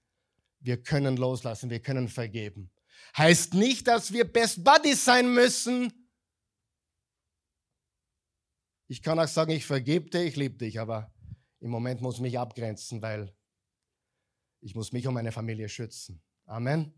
[0.60, 2.70] wir können loslassen, wir können vergeben.
[3.18, 5.92] Heißt nicht, dass wir Best Buddies sein müssen.
[8.86, 11.12] Ich kann auch sagen, ich vergebe dir, ich liebe dich, aber
[11.58, 13.36] im Moment muss ich mich abgrenzen, weil
[14.60, 16.22] ich muss mich und meine Familie schützen.
[16.46, 16.94] Amen.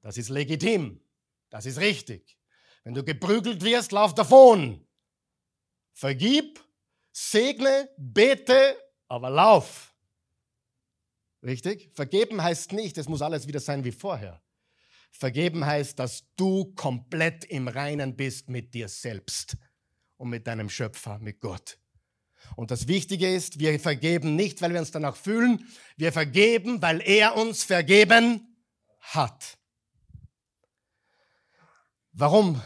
[0.00, 1.00] Das ist legitim.
[1.50, 2.36] Das ist richtig.
[2.82, 4.84] Wenn du geprügelt wirst, lauf davon.
[5.92, 6.58] Vergib,
[7.12, 8.76] segne, bete,
[9.08, 9.94] aber lauf.
[11.42, 11.90] Richtig?
[11.94, 14.42] Vergeben heißt nicht, es muss alles wieder sein wie vorher.
[15.10, 19.56] Vergeben heißt, dass du komplett im Reinen bist mit dir selbst
[20.16, 21.78] und mit deinem Schöpfer, mit Gott.
[22.56, 27.00] Und das Wichtige ist, wir vergeben nicht, weil wir uns danach fühlen, wir vergeben, weil
[27.02, 28.56] er uns vergeben
[29.00, 29.58] hat.
[32.12, 32.60] Warum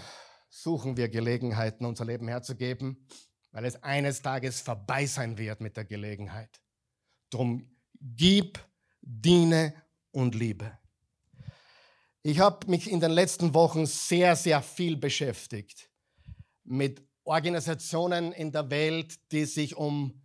[0.48, 3.06] suchen wir Gelegenheiten, unser Leben herzugeben?
[3.54, 6.60] Weil es eines Tages vorbei sein wird mit der Gelegenheit.
[7.30, 8.58] Drum gib,
[9.00, 9.72] diene
[10.10, 10.76] und liebe.
[12.24, 15.88] Ich habe mich in den letzten Wochen sehr, sehr viel beschäftigt
[16.64, 20.20] mit Organisationen in der Welt, die sich um,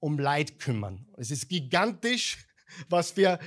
[0.00, 1.06] um Leid kümmern.
[1.16, 2.44] Es ist gigantisch,
[2.88, 3.38] was für,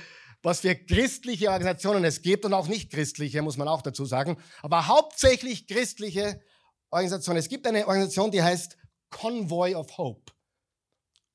[0.42, 4.38] was für christliche Organisationen es gibt und auch nicht christliche, muss man auch dazu sagen,
[4.62, 6.40] aber hauptsächlich christliche
[6.88, 7.38] Organisationen.
[7.38, 8.78] Es gibt eine Organisation, die heißt
[9.16, 10.30] Convoy of Hope.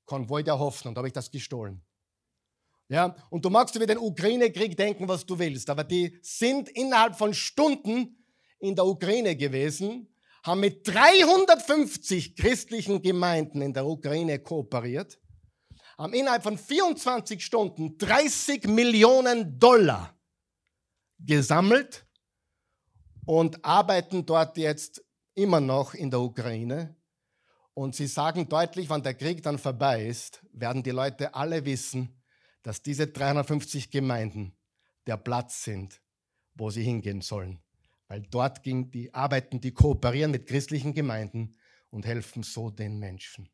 [0.06, 1.82] Konvoi der Hoffnung, da habe ich das gestohlen.
[2.90, 7.18] Ja, und du magst über den Ukraine-Krieg denken, was du willst, aber die sind innerhalb
[7.18, 8.24] von Stunden
[8.60, 10.08] in der Ukraine gewesen
[10.44, 15.20] haben mit 350 christlichen Gemeinden in der Ukraine kooperiert,
[15.98, 20.16] haben innerhalb von 24 Stunden 30 Millionen Dollar
[21.20, 22.08] gesammelt
[23.26, 25.04] und arbeiten dort jetzt
[25.36, 27.01] immer noch in der Ukraine.
[27.74, 32.22] Und sie sagen deutlich, wenn der Krieg dann vorbei ist, werden die Leute alle wissen,
[32.64, 34.54] dass diese 350 Gemeinden
[35.08, 36.02] der Platz sind,
[36.54, 37.62] wo sie hingehen sollen
[38.12, 41.56] weil dort ging die arbeiten, die kooperieren mit christlichen Gemeinden
[41.92, 43.48] und helfen so den Menschen.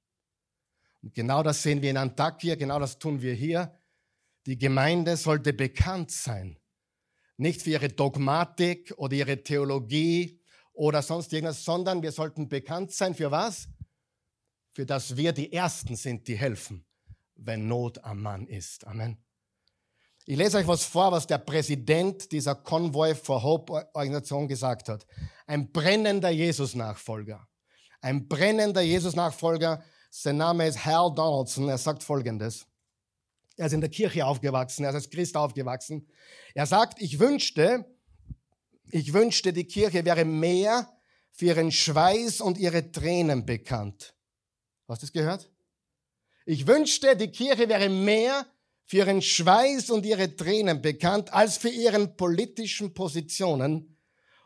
[1.04, 3.72] Und genau das sehen wir in Antakya, genau das tun wir hier.
[4.48, 6.58] Die Gemeinde sollte bekannt sein.
[7.38, 10.42] Nicht für ihre Dogmatik oder ihre Theologie
[10.74, 13.70] oder sonst irgendwas, sondern wir sollten bekannt sein für was?
[14.78, 16.86] Für das wir die Ersten sind, die helfen,
[17.34, 18.86] wenn Not am Mann ist.
[18.86, 19.18] Amen.
[20.28, 25.08] Ich lese euch was vor, was der Präsident dieser Convoy for Hope Organisation gesagt hat.
[25.48, 27.48] Ein brennender Jesus-Nachfolger.
[28.02, 29.84] Ein brennender Jesus-Nachfolger.
[30.12, 31.70] Sein Name ist Hal Donaldson.
[31.70, 32.68] Er sagt Folgendes.
[33.56, 34.84] Er ist in der Kirche aufgewachsen.
[34.84, 36.08] Er ist als Christ aufgewachsen.
[36.54, 37.84] Er sagt, ich wünschte,
[38.92, 40.88] ich wünschte, die Kirche wäre mehr
[41.32, 44.14] für ihren Schweiß und ihre Tränen bekannt.
[44.88, 45.52] Hast du das gehört?
[46.46, 48.46] Ich wünschte, die Kirche wäre mehr
[48.86, 53.98] für ihren Schweiß und ihre Tränen bekannt als für ihren politischen Positionen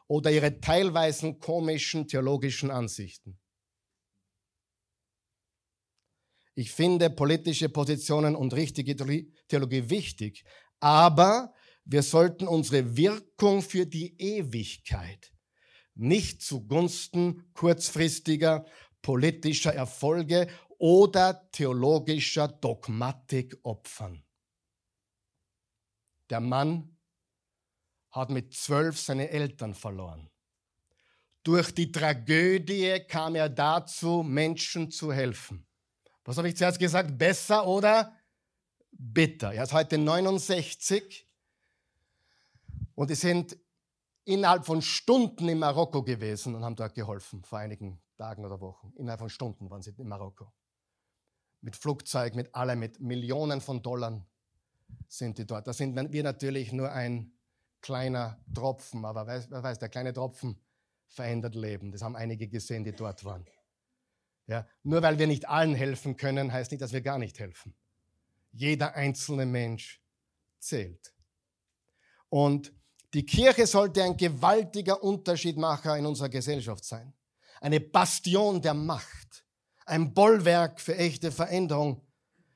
[0.08, 3.40] oder ihre teilweise komischen theologischen Ansichten.
[6.56, 8.96] Ich finde politische Positionen und richtige
[9.48, 10.44] Theologie wichtig,
[10.80, 11.54] aber
[11.86, 15.32] wir sollten unsere Wirkung für die Ewigkeit
[15.94, 18.66] nicht zugunsten kurzfristiger
[19.02, 24.24] politischer Erfolge oder theologischer Dogmatik opfern.
[26.30, 26.98] Der Mann
[28.12, 30.30] hat mit zwölf seine Eltern verloren.
[31.44, 35.66] Durch die Tragödie kam er dazu, Menschen zu helfen.
[36.24, 37.18] Was habe ich zuerst gesagt?
[37.18, 38.16] Besser oder
[38.92, 39.54] bitter?
[39.54, 41.28] Er ist heute 69
[42.94, 43.58] und die sind
[44.26, 48.94] innerhalb von Stunden in Marokko gewesen und haben dort geholfen, vor einigen Tagen oder Wochen.
[48.98, 50.54] Innerhalb von Stunden waren sie in Marokko.
[51.62, 54.24] Mit Flugzeug, mit allem, mit Millionen von Dollar
[55.08, 55.66] sind die dort.
[55.66, 57.34] Da sind wir natürlich nur ein
[57.82, 60.62] kleiner Tropfen, aber wer weiß, der kleine Tropfen
[61.08, 61.92] verändert Leben.
[61.92, 63.46] Das haben einige gesehen, die dort waren.
[64.46, 67.76] Ja, nur weil wir nicht allen helfen können, heißt nicht, dass wir gar nicht helfen.
[68.52, 70.04] Jeder einzelne Mensch
[70.60, 71.16] zählt.
[72.30, 72.72] Und
[73.16, 77.14] die Kirche sollte ein gewaltiger Unterschiedmacher in unserer Gesellschaft sein.
[77.62, 79.46] Eine Bastion der Macht,
[79.86, 82.06] ein Bollwerk für echte Veränderung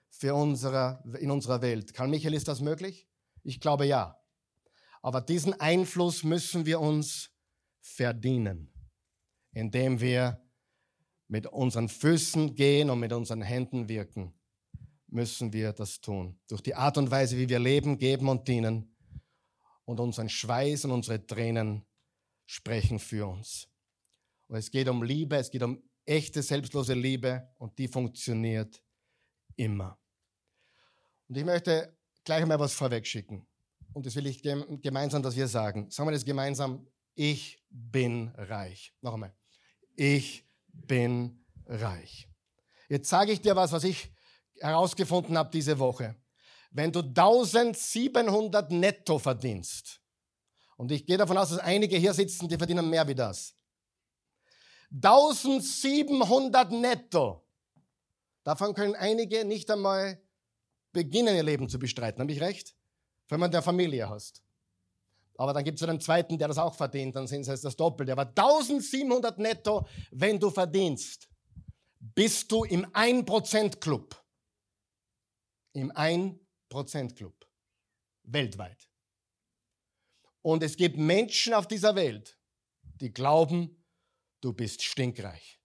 [0.09, 1.93] für unsere, in unserer Welt.
[1.93, 3.07] Karl Michael, ist das möglich?
[3.43, 4.19] Ich glaube ja.
[5.01, 7.29] Aber diesen Einfluss müssen wir uns
[7.79, 8.73] verdienen,
[9.51, 10.41] indem wir
[11.27, 14.33] mit unseren Füßen gehen und mit unseren Händen wirken,
[15.07, 16.39] müssen wir das tun.
[16.47, 18.95] Durch die Art und Weise, wie wir leben, geben und dienen
[19.85, 21.85] und unseren Schweiß und unsere Tränen
[22.47, 23.67] sprechen für uns.
[24.47, 28.81] Und es geht um Liebe, es geht um echte, selbstlose Liebe und die funktioniert
[29.55, 29.99] immer.
[31.27, 33.47] Und ich möchte gleich einmal was vorweg schicken.
[33.93, 35.89] Und das will ich gemeinsam, dass wir sagen.
[35.89, 36.87] Sagen wir das gemeinsam.
[37.15, 38.93] Ich bin reich.
[39.01, 39.33] Noch einmal.
[39.95, 42.29] Ich bin reich.
[42.89, 44.11] Jetzt sage ich dir was, was ich
[44.59, 46.15] herausgefunden habe diese Woche.
[46.71, 50.01] Wenn du 1700 netto verdienst,
[50.77, 53.55] und ich gehe davon aus, dass einige hier sitzen, die verdienen mehr wie das.
[54.95, 57.43] 1700 netto.
[58.43, 60.21] Davon können einige nicht einmal
[60.91, 62.21] beginnen, ihr Leben zu bestreiten.
[62.21, 62.75] Habe ich recht?
[63.27, 64.43] Wenn man der Familie hast.
[65.37, 68.13] Aber dann gibt es einen zweiten, der das auch verdient, dann sind es das Doppelte.
[68.13, 71.27] Aber 1700 netto, wenn du verdienst,
[71.99, 74.15] bist du im 1%-Club.
[75.73, 77.33] Im 1%-Club.
[78.23, 78.89] Weltweit.
[80.41, 82.37] Und es gibt Menschen auf dieser Welt,
[83.01, 83.83] die glauben,
[84.45, 85.59] du bist stinkreich.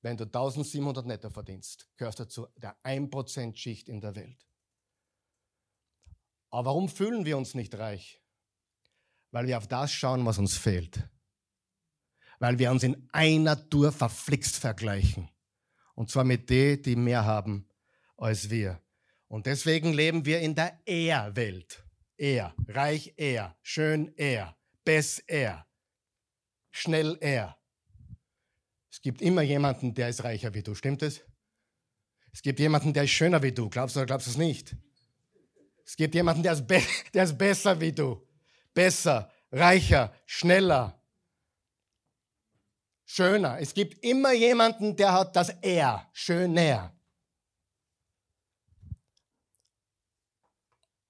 [0.00, 4.46] Wenn du 1700 netto verdienst, gehörst du zu der 1%-Schicht in der Welt.
[6.50, 8.22] Aber warum fühlen wir uns nicht reich?
[9.32, 11.02] Weil wir auf das schauen, was uns fehlt.
[12.38, 15.28] Weil wir uns in einer Tour verflixt vergleichen.
[15.94, 17.68] Und zwar mit denen, die mehr haben
[18.16, 18.80] als wir.
[19.26, 21.84] Und deswegen leben wir in der Er-Welt.
[22.16, 25.67] Er, reich er, schön er, bess er,
[26.70, 27.56] schnell er.
[28.90, 31.22] Es gibt immer jemanden, der ist reicher wie du, stimmt es?
[32.32, 34.76] Es gibt jemanden, der ist schöner wie du, glaubst du oder glaubst du es nicht?
[35.84, 36.64] Es gibt jemanden, der ist,
[37.14, 38.26] der ist besser wie du.
[38.74, 41.02] Besser, reicher, schneller,
[43.04, 43.58] schöner.
[43.58, 46.94] Es gibt immer jemanden, der hat das Er, schöner.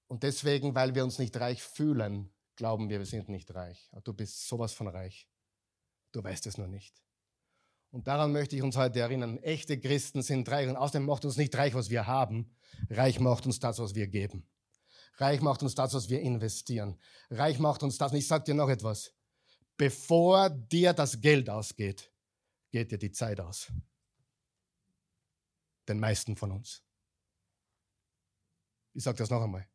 [0.07, 3.89] Und deswegen, weil wir uns nicht reich fühlen, glauben wir, wir sind nicht reich.
[4.03, 5.27] Du bist sowas von reich.
[6.11, 7.01] Du weißt es nur nicht.
[7.91, 9.37] Und daran möchte ich uns heute erinnern.
[9.39, 12.55] Echte Christen sind reich und außerdem macht uns nicht reich, was wir haben.
[12.89, 14.47] Reich macht uns das, was wir geben.
[15.17, 16.99] Reich macht uns das, was wir investieren.
[17.29, 18.11] Reich macht uns das.
[18.11, 19.13] Und ich sage dir noch etwas.
[19.75, 22.11] Bevor dir das Geld ausgeht,
[22.71, 23.71] geht dir die Zeit aus.
[25.87, 26.83] Den meisten von uns.
[28.93, 29.67] Ich sage das noch einmal.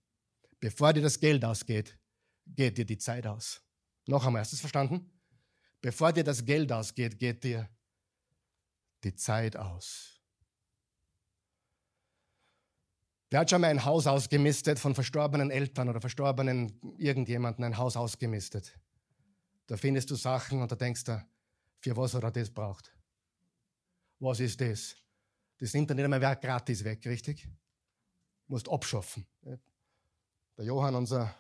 [0.61, 1.99] Bevor dir das Geld ausgeht,
[2.47, 3.63] geht dir die Zeit aus.
[4.07, 5.14] Noch einmal, hast du es verstanden?
[5.85, 7.69] Bevor dir das Geld ausgeht, geht dir
[9.03, 10.19] die Zeit aus.
[13.29, 17.99] Wer hat schon mal ein Haus ausgemistet von verstorbenen Eltern oder verstorbenen irgendjemanden ein Haus
[17.99, 18.79] ausgemistet?
[19.67, 21.23] Da findest du Sachen und da denkst du,
[21.81, 22.91] für was hat er das braucht?
[24.21, 24.97] Was ist das?
[25.59, 27.43] Das nimmt dann nicht einmal gratis weg, richtig?
[28.47, 29.27] Du musst abschaffen.
[29.43, 31.35] Der Johann, unser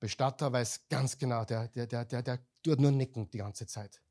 [0.00, 2.38] Bestatter, weiß ganz genau, der, der, der, der,
[2.68, 4.02] der tut nur nicken die ganze Zeit.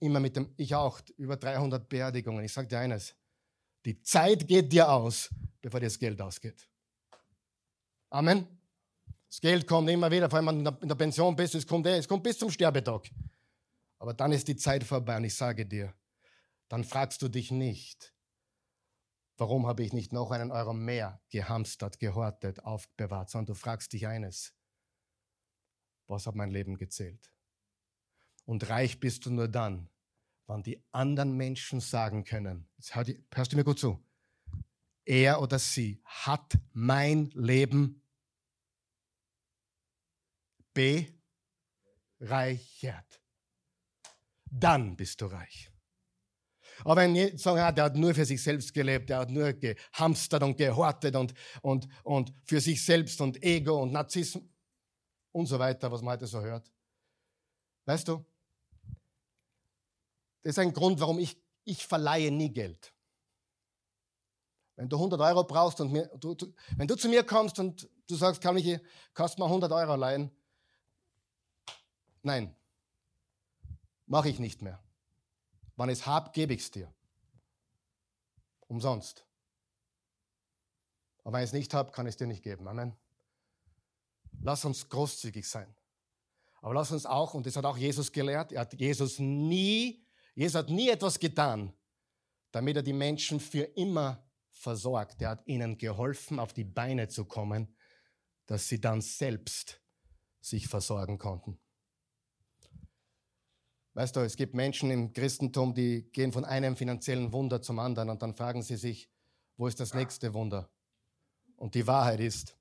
[0.00, 2.44] Immer mit dem, ich auch, über 300 Beerdigungen.
[2.44, 3.14] Ich sage dir eines,
[3.84, 6.68] die Zeit geht dir aus, bevor dir das Geld ausgeht.
[8.10, 8.46] Amen.
[9.28, 11.86] Das Geld kommt immer wieder, vor allem wenn du in der Pension bist, es kommt,
[11.86, 13.10] es kommt bis zum Sterbetag.
[13.98, 15.92] Aber dann ist die Zeit vorbei und ich sage dir,
[16.68, 18.14] dann fragst du dich nicht,
[19.36, 24.06] warum habe ich nicht noch einen Euro mehr gehamstert, gehortet, aufbewahrt, sondern du fragst dich
[24.06, 24.54] eines,
[26.06, 27.30] was hat mein Leben gezählt?
[28.48, 29.90] Und reich bist du nur dann,
[30.46, 34.02] wann die anderen Menschen sagen können, jetzt hörst du mir gut zu,
[35.04, 38.02] er oder sie hat mein Leben
[42.18, 43.20] bereichert.
[44.46, 45.70] Dann bist du reich.
[46.84, 49.52] Aber wenn die sagen, ja, der hat nur für sich selbst gelebt, der hat nur
[49.52, 54.42] gehamstert und gehortet und, und, und für sich selbst und Ego und Narzissmus
[55.32, 56.72] und so weiter, was man heute so hört.
[57.84, 58.24] Weißt du,
[60.42, 62.92] das ist ein Grund, warum ich, ich verleihe nie Geld.
[64.76, 67.88] Wenn du 100 Euro brauchst und mir, du, du, wenn du zu mir kommst und
[68.06, 68.80] du sagst, kann ich,
[69.12, 70.30] kannst du mir 100 Euro leihen?
[72.22, 72.54] Nein,
[74.06, 74.80] mache ich nicht mehr.
[75.76, 76.92] Wann ich es habe, gebe ich es dir.
[78.68, 79.24] Umsonst.
[81.24, 82.66] Aber wenn ich es nicht habe, kann ich es dir nicht geben.
[82.68, 82.96] Amen.
[84.40, 85.74] Lass uns großzügig sein.
[86.60, 90.04] Aber lass uns auch, und das hat auch Jesus gelehrt, er hat Jesus nie,
[90.38, 91.72] Jesus hat nie etwas getan,
[92.52, 95.20] damit er die Menschen für immer versorgt.
[95.20, 97.74] Er hat ihnen geholfen, auf die Beine zu kommen,
[98.46, 99.82] dass sie dann selbst
[100.40, 101.58] sich versorgen konnten.
[103.94, 108.08] Weißt du, es gibt Menschen im Christentum, die gehen von einem finanziellen Wunder zum anderen
[108.08, 109.10] und dann fragen sie sich,
[109.56, 110.70] wo ist das nächste Wunder?
[111.56, 112.56] Und die Wahrheit ist,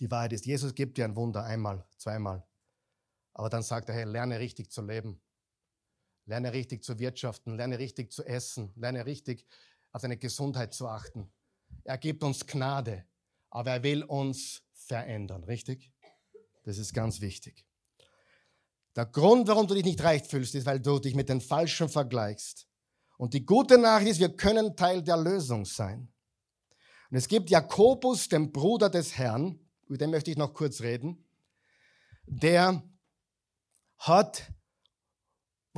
[0.00, 2.46] die Wahrheit ist, Jesus gibt dir ein Wunder einmal, zweimal.
[3.32, 5.22] Aber dann sagt er, hey, lerne richtig zu leben.
[6.28, 9.46] Lerne richtig zu wirtschaften, lerne richtig zu essen, lerne richtig
[9.92, 11.32] auf deine Gesundheit zu achten.
[11.84, 13.06] Er gibt uns Gnade,
[13.48, 15.90] aber er will uns verändern, richtig?
[16.64, 17.64] Das ist ganz wichtig.
[18.94, 21.88] Der Grund, warum du dich nicht reich fühlst, ist, weil du dich mit den Falschen
[21.88, 22.68] vergleichst.
[23.16, 26.12] Und die gute Nachricht ist, wir können Teil der Lösung sein.
[27.10, 31.24] Und es gibt Jakobus, den Bruder des Herrn, über den möchte ich noch kurz reden,
[32.26, 32.82] der
[33.96, 34.52] hat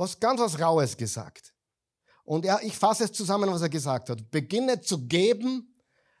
[0.01, 1.53] was ganz was Raues gesagt.
[2.23, 4.31] Und er, ich fasse es zusammen, was er gesagt hat.
[4.31, 5.75] Beginne zu geben,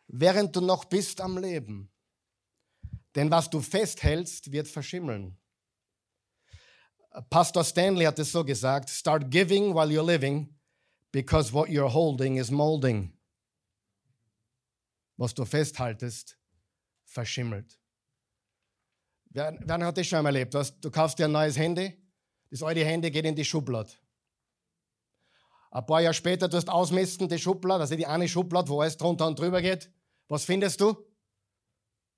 [0.07, 1.91] während du noch bist am Leben.
[3.15, 5.35] Denn was du festhältst, wird verschimmeln.
[7.29, 10.55] Pastor Stanley hat es so gesagt, start giving while you're living,
[11.11, 13.17] because what you're holding is molding.
[15.17, 16.37] Was du festhaltest,
[17.03, 17.79] verschimmelt.
[19.31, 20.53] Wer, wer hat das schon einmal erlebt?
[20.81, 22.00] Du, kaufst dir ein neues Handy,
[22.51, 23.89] das alte Handy geht in die Schublade.
[25.71, 28.97] Ein paar Jahre später, du hast ausmessen, die Schublade, also die eine Schublade, wo alles
[28.97, 29.89] drunter und drüber geht.
[30.27, 30.95] Was findest du?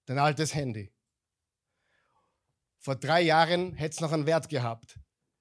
[0.05, 0.91] Dein altes Handy.
[2.79, 4.99] Vor drei Jahren hätte es noch einen Wert gehabt.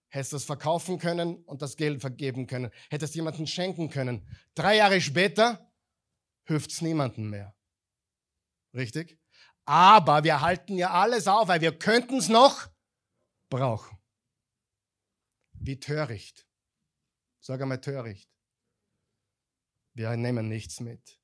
[0.08, 2.70] Hättest du es verkaufen können und das Geld vergeben können.
[2.90, 4.28] Hättest jemandem schenken können.
[4.54, 5.72] Drei Jahre später
[6.44, 7.54] hilft es niemandem mehr.
[8.74, 9.18] Richtig?
[9.64, 12.68] Aber wir halten ja alles auf, weil wir könnten es noch
[13.48, 14.01] brauchen.
[15.62, 16.46] Wie töricht.
[17.40, 18.28] Sag einmal töricht.
[19.94, 21.18] Wir nehmen nichts mit.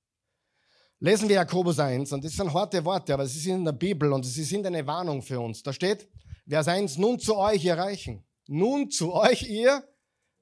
[1.01, 4.13] Lesen wir Jakobus 1, und das sind harte Worte, aber sie sind in der Bibel
[4.13, 5.63] und sie sind eine Warnung für uns.
[5.63, 6.09] Da steht,
[6.49, 8.25] Vers 1, nun zu euch, ihr Reichen.
[8.47, 9.87] Nun zu euch, ihr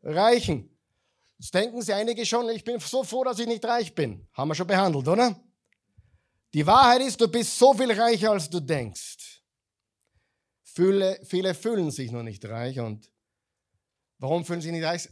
[0.02, 0.70] Reichen.
[1.38, 4.26] Jetzt denken Sie einige schon, ich bin so froh, dass ich nicht reich bin.
[4.32, 5.38] Haben wir schon behandelt, oder?
[6.54, 9.42] Die Wahrheit ist, du bist so viel reicher, als du denkst.
[10.62, 12.80] Viele, viele fühlen sich noch nicht reich.
[12.80, 13.10] Und
[14.18, 15.08] warum fühlen sie sich nicht reich?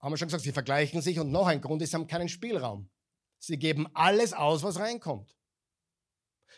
[0.00, 1.18] Haben wir schon gesagt, sie vergleichen sich.
[1.18, 2.90] Und noch ein Grund ist, sie haben keinen Spielraum.
[3.38, 5.36] Sie geben alles aus, was reinkommt.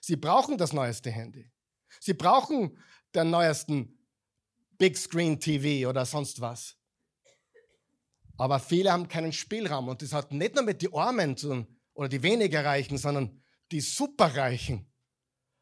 [0.00, 1.50] Sie brauchen das neueste Handy.
[2.00, 2.78] Sie brauchen
[3.14, 3.98] den neuesten
[4.78, 6.76] Big Screen TV oder sonst was.
[8.38, 11.36] Aber viele haben keinen Spielraum und das hat nicht nur mit den Armen
[11.92, 14.90] oder die weniger Reichen, sondern die Superreichen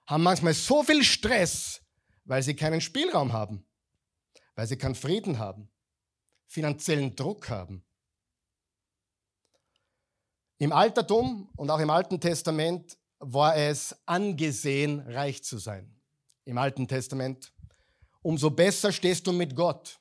[0.07, 1.83] haben manchmal so viel Stress,
[2.25, 3.67] weil sie keinen Spielraum haben,
[4.55, 5.69] weil sie keinen Frieden haben,
[6.49, 7.85] finanziellen Druck haben.
[10.59, 15.95] Im Altertum und auch im Alten Testament war es angesehen, reich zu sein.
[16.45, 17.53] Im Alten Testament.
[18.23, 20.01] Umso besser stehst du mit Gott.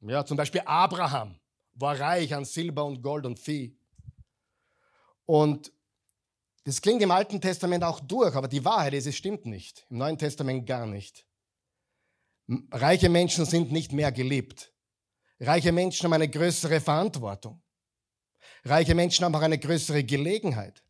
[0.00, 1.38] Ja, zum Beispiel Abraham
[1.74, 3.76] war reich an Silber und Gold und Vieh.
[5.26, 5.72] Und
[6.64, 9.86] das klingt im Alten Testament auch durch, aber die Wahrheit ist, es stimmt nicht.
[9.90, 11.26] Im Neuen Testament gar nicht.
[12.70, 14.72] Reiche Menschen sind nicht mehr geliebt.
[15.42, 17.60] Reiche Menschen haben eine größere Verantwortung.
[18.64, 20.84] Reiche Menschen haben auch eine größere Gelegenheit.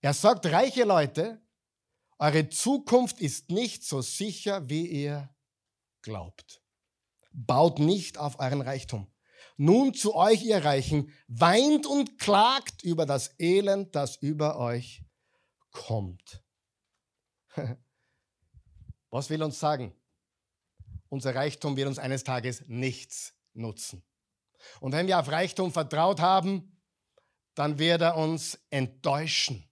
[0.00, 1.42] Er sagt, reiche Leute,
[2.18, 5.34] eure Zukunft ist nicht so sicher, wie ihr
[6.00, 6.62] glaubt.
[7.30, 9.12] Baut nicht auf euren Reichtum.
[9.58, 15.04] Nun zu euch, ihr Reichen, weint und klagt über das Elend, das über euch
[15.70, 16.42] kommt.
[19.10, 19.94] Was will uns sagen?
[21.12, 24.02] Unser Reichtum wird uns eines Tages nichts nutzen.
[24.80, 26.80] Und wenn wir auf Reichtum vertraut haben,
[27.54, 29.70] dann wird er uns enttäuschen.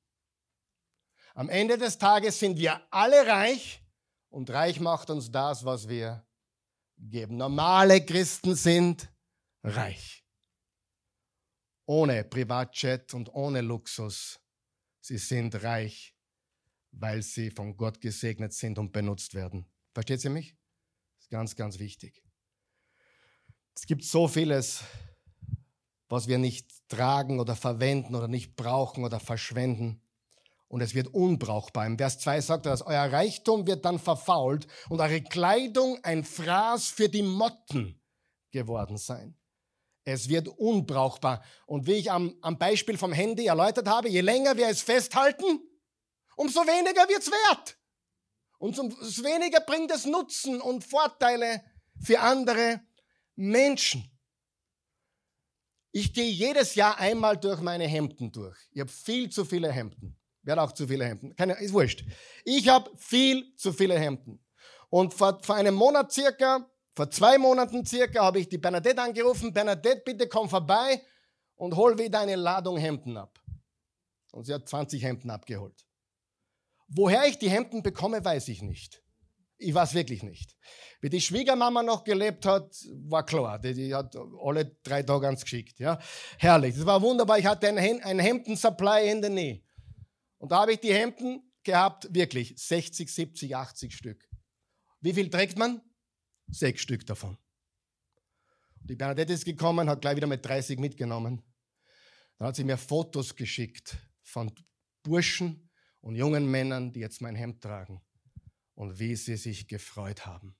[1.33, 3.83] Am Ende des Tages sind wir alle reich
[4.29, 6.27] und reich macht uns das, was wir
[6.99, 7.39] geben.
[7.39, 9.11] Normale Christen sind
[9.63, 10.23] reich.
[11.87, 14.39] Ohne Privatjet und ohne Luxus.
[15.01, 16.15] Sie sind reich,
[16.91, 19.65] weil sie von Gott gesegnet sind und benutzt werden.
[19.95, 20.60] Versteht ihr mich?
[21.31, 22.23] Ganz, ganz wichtig.
[23.75, 24.83] Es gibt so vieles,
[26.09, 30.03] was wir nicht tragen oder verwenden oder nicht brauchen oder verschwenden.
[30.67, 31.87] Und es wird unbrauchbar.
[31.87, 36.25] Im Vers 2 sagt er, dass euer Reichtum wird dann verfault und eure Kleidung ein
[36.25, 38.01] Fraß für die Motten
[38.51, 39.37] geworden sein.
[40.05, 41.43] Es wird unbrauchbar.
[41.67, 45.61] Und wie ich am, am Beispiel vom Handy erläutert habe, je länger wir es festhalten,
[46.37, 47.80] umso weniger wird es wert.
[48.61, 51.63] Und umso weniger bringt es Nutzen und Vorteile
[51.99, 52.83] für andere
[53.35, 54.05] Menschen.
[55.93, 58.59] Ich gehe jedes Jahr einmal durch meine Hemden durch.
[58.73, 60.15] Ich habe viel zu viele Hemden.
[60.43, 61.35] Wer auch zu viele Hemden?
[61.35, 62.05] Keine, ist wurscht.
[62.45, 64.45] Ich habe viel zu viele Hemden.
[64.91, 69.55] Und vor, vor einem Monat circa, vor zwei Monaten circa, habe ich die Bernadette angerufen.
[69.55, 71.03] Bernadette, bitte komm vorbei
[71.57, 73.41] und hol wieder eine Ladung Hemden ab.
[74.33, 75.87] Und sie hat 20 Hemden abgeholt.
[76.93, 79.03] Woher ich die Hemden bekomme, weiß ich nicht.
[79.59, 80.57] Ich weiß wirklich nicht.
[81.01, 82.75] Wie die Schwiegermama noch gelebt hat,
[83.05, 83.59] war klar.
[83.59, 85.79] Die, die hat alle drei Tage ans geschickt.
[85.79, 85.99] Ja?
[86.39, 86.75] Herrlich.
[86.75, 87.39] Das war wunderbar.
[87.39, 89.63] Ich hatte einen Hemden-Supply in der Nähe.
[90.39, 94.29] Und da habe ich die Hemden gehabt, wirklich 60, 70, 80 Stück.
[95.01, 95.81] Wie viel trägt man?
[96.49, 97.39] Sechs Stück davon.
[98.83, 101.43] Die Bernadette ist gekommen, hat gleich wieder mit 30 mitgenommen.
[102.39, 104.51] Dann hat sie mir Fotos geschickt von
[105.03, 105.70] Burschen
[106.01, 108.01] und jungen Männern, die jetzt mein Hemd tragen
[108.75, 110.57] und wie sie sich gefreut haben.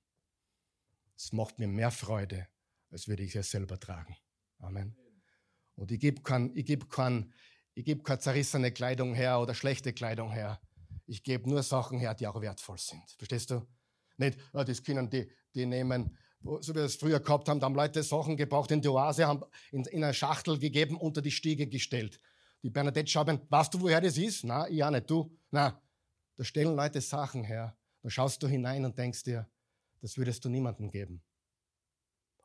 [1.15, 2.47] Es macht mir mehr Freude,
[2.89, 4.15] als würde ich es selber tragen.
[4.59, 4.95] Amen.
[5.75, 7.33] Und ich gebe kein, gebe kein,
[7.75, 10.61] gebe keine zerrissene Kleidung her oder schlechte Kleidung her.
[11.07, 13.03] Ich gebe nur Sachen her, die auch wertvoll sind.
[13.17, 13.67] Verstehst du?
[14.17, 17.65] Nicht, oh, das können die, die nehmen, so wie wir es früher gehabt haben, da
[17.65, 21.31] haben Leute Sachen gebraucht in die Oase, haben in, in eine Schachtel gegeben, unter die
[21.31, 22.19] Stiege gestellt.
[22.63, 24.43] Die Bernadette schaut, weißt du, woher das ist?
[24.43, 25.35] Na, ich auch nicht, du.
[25.49, 25.81] Na,
[26.37, 27.77] da stellen Leute Sachen her.
[28.01, 29.49] Da schaust du hinein und denkst dir,
[30.01, 31.23] das würdest du niemandem geben.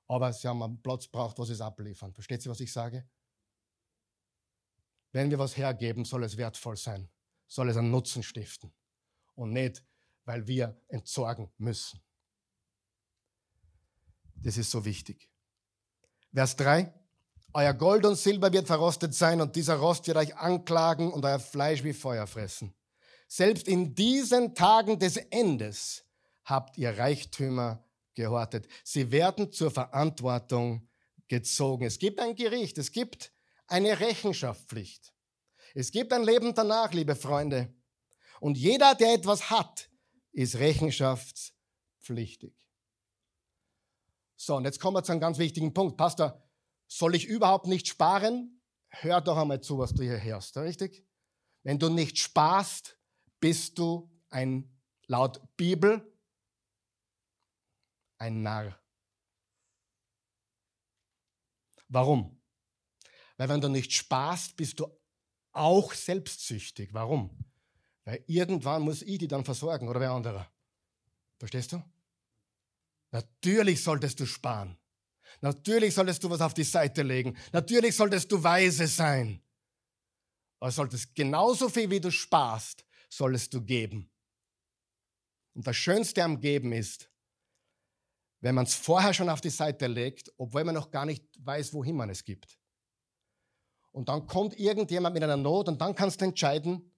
[0.09, 2.13] Aber sie haben einen Platz braucht, sie es abliefern.
[2.13, 3.09] Versteht sie, was ich sage?
[5.13, 7.09] Wenn wir was hergeben, soll es wertvoll sein,
[7.47, 8.73] soll es einen Nutzen stiften
[9.35, 9.83] und nicht,
[10.25, 12.01] weil wir entsorgen müssen.
[14.35, 15.31] Das ist so wichtig.
[16.35, 16.93] Vers 3.
[17.57, 21.39] Euer Gold und Silber wird verrostet sein und dieser Rost wird euch anklagen und euer
[21.39, 22.75] Fleisch wie Feuer fressen.
[23.29, 26.05] Selbst in diesen Tagen des Endes
[26.45, 27.83] habt ihr Reichtümer
[28.15, 28.69] gehortet.
[28.85, 30.87] Sie werden zur Verantwortung
[31.29, 31.87] gezogen.
[31.87, 33.33] Es gibt ein Gericht, es gibt
[33.69, 35.15] eine Rechenschaftspflicht.
[35.75, 37.73] Es gibt ein Leben danach, liebe Freunde.
[38.39, 39.89] Und jeder, der etwas hat,
[40.33, 42.53] ist rechenschaftspflichtig.
[44.37, 45.97] So, und jetzt kommen wir zu einem ganz wichtigen Punkt.
[45.97, 46.46] Pastor,
[46.87, 48.61] soll ich überhaupt nicht sparen?
[48.89, 51.07] Hör doch einmal zu, was du hier hörst, richtig?
[51.63, 52.99] Wenn du nicht sparst,
[53.41, 56.17] bist du ein, laut Bibel,
[58.19, 58.79] ein Narr.
[61.89, 62.41] Warum?
[63.37, 64.87] Weil wenn du nicht sparst, bist du
[65.53, 66.93] auch selbstsüchtig.
[66.93, 67.45] Warum?
[68.05, 70.51] Weil irgendwann muss ich die dann versorgen oder wer anderer.
[71.39, 71.83] Verstehst du?
[73.11, 74.79] Natürlich solltest du sparen.
[75.41, 77.37] Natürlich solltest du was auf die Seite legen.
[77.53, 79.43] Natürlich solltest du weise sein.
[80.61, 84.11] Aber solltest genauso viel, wie du sparst, solltest du geben.
[85.55, 87.11] Und das Schönste am Geben ist,
[88.41, 91.73] wenn man es vorher schon auf die Seite legt, obwohl man noch gar nicht weiß,
[91.73, 92.59] wohin man es gibt.
[93.93, 96.95] Und dann kommt irgendjemand mit einer Not und dann kannst du entscheiden,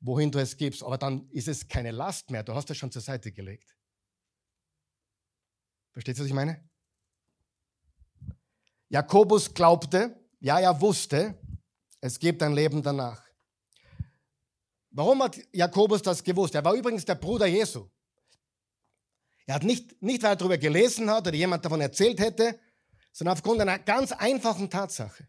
[0.00, 0.82] wohin du es gibst.
[0.82, 2.42] Aber dann ist es keine Last mehr.
[2.42, 3.76] Du hast es schon zur Seite gelegt.
[5.92, 6.69] Versteht ihr, was ich meine?
[8.90, 11.38] Jakobus glaubte, ja, er wusste,
[12.00, 13.22] es gibt ein Leben danach.
[14.90, 16.56] Warum hat Jakobus das gewusst?
[16.56, 17.88] Er war übrigens der Bruder Jesu.
[19.46, 22.58] Er hat nicht, nicht weil er darüber gelesen hat oder jemand davon erzählt hätte,
[23.12, 25.28] sondern aufgrund einer ganz einfachen Tatsache.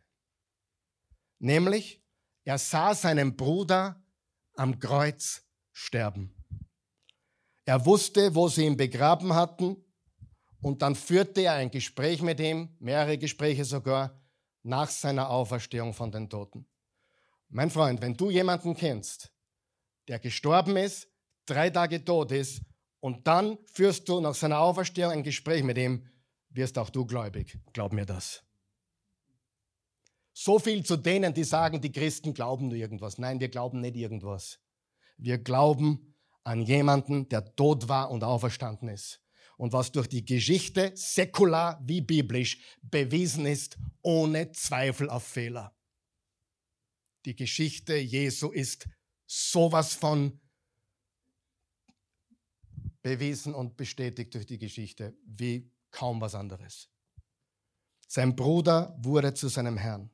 [1.37, 2.03] Nämlich,
[2.43, 4.03] er sah seinen Bruder
[4.55, 6.35] am Kreuz sterben.
[7.65, 9.83] Er wusste, wo sie ihn begraben hatten
[10.61, 14.19] und dann führte er ein Gespräch mit ihm, mehrere Gespräche sogar,
[14.63, 16.67] nach seiner Auferstehung von den Toten.
[17.49, 19.33] Mein Freund, wenn du jemanden kennst,
[20.07, 21.09] der gestorben ist,
[21.45, 22.61] drei Tage tot ist,
[22.99, 26.07] und dann führst du nach seiner Auferstehung ein Gespräch mit ihm,
[26.49, 27.57] wirst auch du gläubig.
[27.73, 28.43] Glaub mir das.
[30.33, 33.17] So viel zu denen, die sagen, die Christen glauben nur irgendwas.
[33.17, 34.59] Nein, wir glauben nicht irgendwas.
[35.17, 39.21] Wir glauben an jemanden, der tot war und auferstanden ist
[39.61, 45.77] und was durch die Geschichte, säkular wie biblisch, bewiesen ist, ohne Zweifel auf Fehler.
[47.25, 48.89] Die Geschichte Jesu ist
[49.27, 50.41] sowas von
[53.03, 56.89] bewiesen und bestätigt durch die Geschichte wie kaum was anderes.
[58.07, 60.09] Sein Bruder wurde zu seinem Herrn.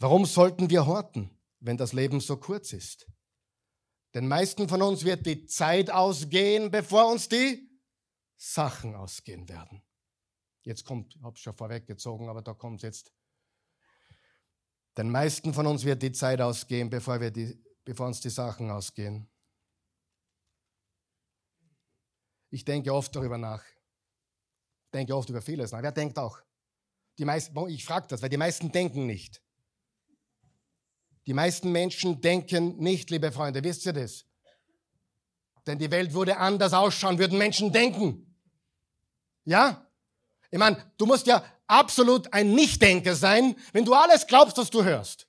[0.00, 1.30] Warum sollten wir horten,
[1.60, 3.06] wenn das Leben so kurz ist?
[4.12, 7.69] Den meisten von uns wird die Zeit ausgehen, bevor uns die
[8.42, 9.82] Sachen ausgehen werden.
[10.62, 13.12] Jetzt kommt, ich habe es schon vorweggezogen, aber da kommt es jetzt.
[14.96, 18.70] Den meisten von uns wird die Zeit ausgehen, bevor, wir die, bevor uns die Sachen
[18.70, 19.28] ausgehen.
[22.48, 23.62] Ich denke oft darüber nach.
[23.62, 25.82] Ich denke oft über vieles nach.
[25.82, 26.40] Wer denkt auch?
[27.18, 29.42] Die meisten, ich frage das, weil die meisten denken nicht.
[31.26, 34.24] Die meisten Menschen denken nicht, liebe Freunde, wisst ihr das?
[35.66, 38.29] Denn die Welt würde anders ausschauen, würden Menschen denken.
[39.50, 39.84] Ja?
[40.52, 44.84] Ich meine, du musst ja absolut ein Nichtdenker sein, wenn du alles glaubst, was du
[44.84, 45.26] hörst.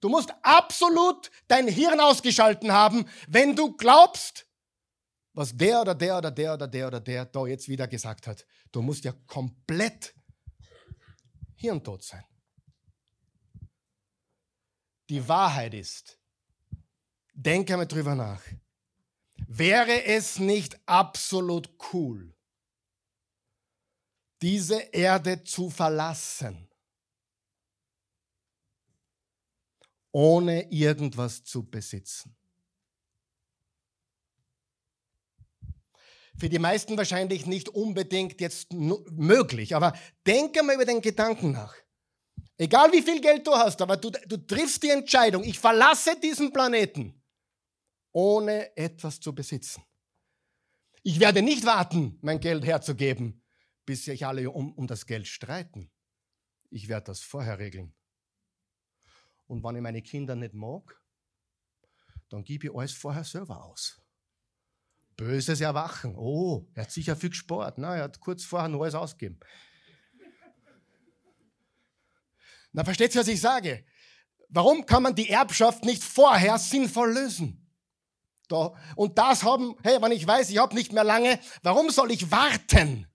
[0.00, 4.48] Du musst absolut dein Hirn ausgeschalten haben, wenn du glaubst,
[5.34, 8.44] was der oder der oder der oder der oder der da jetzt wieder gesagt hat.
[8.72, 10.12] Du musst ja komplett
[11.54, 12.24] hirntot sein.
[15.08, 16.18] Die Wahrheit ist,
[17.34, 18.42] denke mal drüber nach,
[19.58, 22.34] wäre es nicht absolut cool,
[24.40, 26.68] diese Erde zu verlassen,
[30.10, 32.34] ohne irgendwas zu besitzen?
[36.38, 39.92] Für die meisten wahrscheinlich nicht unbedingt jetzt möglich, aber
[40.26, 41.76] denke mal über den Gedanken nach.
[42.56, 46.52] Egal wie viel Geld du hast, aber du, du triffst die Entscheidung, ich verlasse diesen
[46.52, 47.21] Planeten,
[48.12, 49.82] ohne etwas zu besitzen.
[51.02, 53.42] Ich werde nicht warten, mein Geld herzugeben,
[53.84, 55.90] bis sich alle um, um das Geld streiten.
[56.70, 57.94] Ich werde das vorher regeln.
[59.46, 61.02] Und wenn ich meine Kinder nicht mag,
[62.28, 64.00] dann gebe ich alles vorher selber aus.
[65.16, 66.14] Böses Erwachen.
[66.16, 67.76] Oh, er hat sicher viel gespart.
[67.78, 69.38] Na, er hat kurz vorher noch alles ausgegeben.
[72.72, 73.84] Na, versteht ihr, was ich sage?
[74.48, 77.61] Warum kann man die Erbschaft nicht vorher sinnvoll lösen?
[78.52, 82.10] Da, und das haben, hey, wenn ich weiß, ich habe nicht mehr lange, warum soll
[82.10, 83.08] ich warten,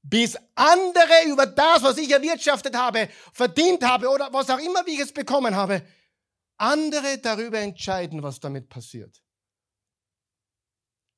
[0.00, 4.92] bis andere über das, was ich erwirtschaftet habe, verdient habe oder was auch immer, wie
[4.92, 5.82] ich es bekommen habe,
[6.56, 9.20] andere darüber entscheiden, was damit passiert?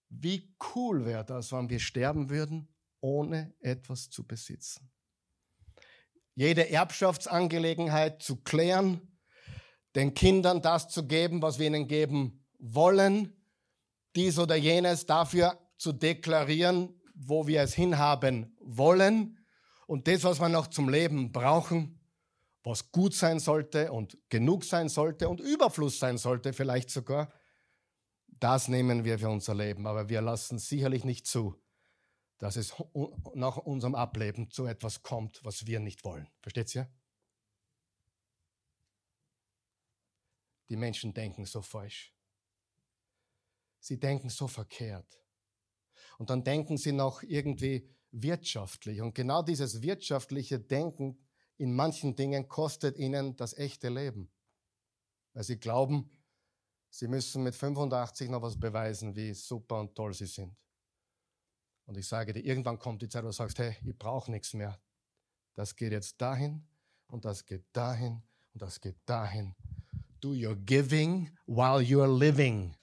[0.08, 4.90] Wie cool wäre das, wenn wir sterben würden, ohne etwas zu besitzen?
[6.34, 9.18] Jede Erbschaftsangelegenheit zu klären,
[9.94, 13.32] den Kindern das zu geben, was wir ihnen geben wollen,
[14.14, 19.38] dies oder jenes dafür zu deklarieren, wo wir es hinhaben wollen
[19.86, 22.00] und das, was wir noch zum Leben brauchen,
[22.62, 27.32] was gut sein sollte und genug sein sollte und Überfluss sein sollte vielleicht sogar,
[28.26, 31.54] das nehmen wir für unser Leben, aber wir lassen sicherlich nicht zu,
[32.38, 32.74] dass es
[33.34, 36.28] nach unserem Ableben zu etwas kommt, was wir nicht wollen.
[36.42, 36.90] Versteht ihr?
[40.68, 42.15] Die Menschen denken so falsch.
[43.86, 45.20] Sie denken so verkehrt.
[46.18, 49.00] Und dann denken sie noch irgendwie wirtschaftlich.
[49.00, 51.18] Und genau dieses wirtschaftliche Denken
[51.56, 54.30] in manchen Dingen kostet ihnen das echte Leben.
[55.34, 56.10] Weil sie glauben,
[56.90, 60.56] Sie müssen mit 85 noch was beweisen, wie super und toll sie sind.
[61.84, 64.54] Und ich sage dir, irgendwann kommt die Zeit, wo du sagst, hey, ich brauche nichts
[64.54, 64.80] mehr.
[65.54, 66.66] Das geht jetzt dahin
[67.08, 68.22] und das geht dahin
[68.54, 69.54] und das geht dahin.
[70.20, 72.74] Do your giving while you're living.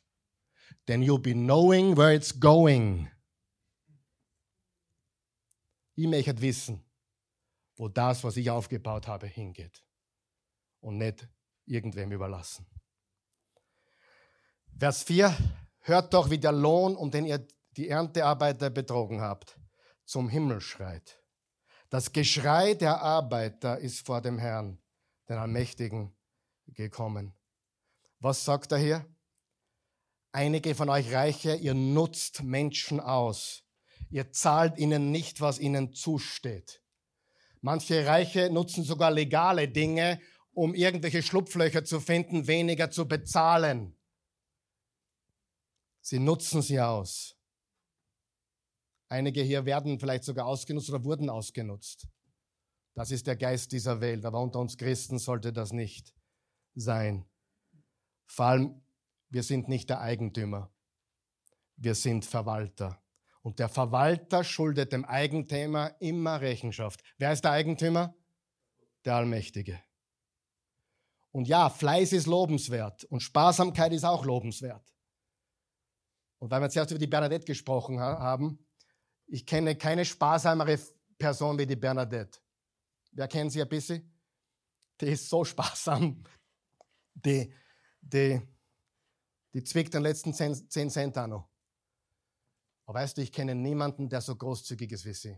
[0.85, 3.09] Then you'll be knowing where it's going.
[5.95, 6.83] Ich möchte wissen,
[7.75, 9.83] wo das, was ich aufgebaut habe, hingeht.
[10.79, 11.27] Und nicht
[11.65, 12.65] irgendwem überlassen.
[14.77, 15.35] Vers 4,
[15.81, 17.47] hört doch, wie der Lohn, um den ihr
[17.77, 19.57] die Erntearbeiter betrogen habt,
[20.05, 21.21] zum Himmel schreit.
[21.89, 24.81] Das Geschrei der Arbeiter ist vor dem Herrn,
[25.29, 26.15] den Allmächtigen,
[26.67, 27.33] gekommen.
[28.19, 29.05] Was sagt er hier?
[30.35, 33.63] Einige von euch Reiche, ihr nutzt Menschen aus.
[34.09, 36.81] Ihr zahlt ihnen nicht, was ihnen zusteht.
[37.61, 40.19] Manche Reiche nutzen sogar legale Dinge,
[40.51, 43.95] um irgendwelche Schlupflöcher zu finden, weniger zu bezahlen.
[46.01, 47.37] Sie nutzen sie aus.
[49.09, 52.07] Einige hier werden vielleicht sogar ausgenutzt oder wurden ausgenutzt.
[52.95, 56.15] Das ist der Geist dieser Welt, aber unter uns Christen sollte das nicht
[56.73, 57.29] sein.
[58.25, 58.82] Vor allem,
[59.33, 60.71] wir sind nicht der Eigentümer,
[61.75, 63.01] wir sind Verwalter.
[63.41, 67.01] Und der Verwalter schuldet dem Eigentümer immer Rechenschaft.
[67.17, 68.15] Wer ist der Eigentümer?
[69.03, 69.81] Der Allmächtige.
[71.31, 74.93] Und ja, Fleiß ist lobenswert und Sparsamkeit ist auch lobenswert.
[76.37, 78.63] Und weil wir zuerst über die Bernadette gesprochen haben,
[79.25, 80.77] ich kenne keine sparsamere
[81.17, 82.39] Person wie die Bernadette.
[83.11, 84.15] Wer kennt sie ein bisschen?
[85.01, 86.23] Die ist so sparsam.
[87.15, 87.51] Die,
[87.99, 88.39] die,
[89.53, 91.31] die zwickt den letzten 10, 10 Cent an.
[91.31, 91.49] noch.
[92.85, 95.37] Aber weißt du, ich kenne niemanden, der so großzügig ist wie sie.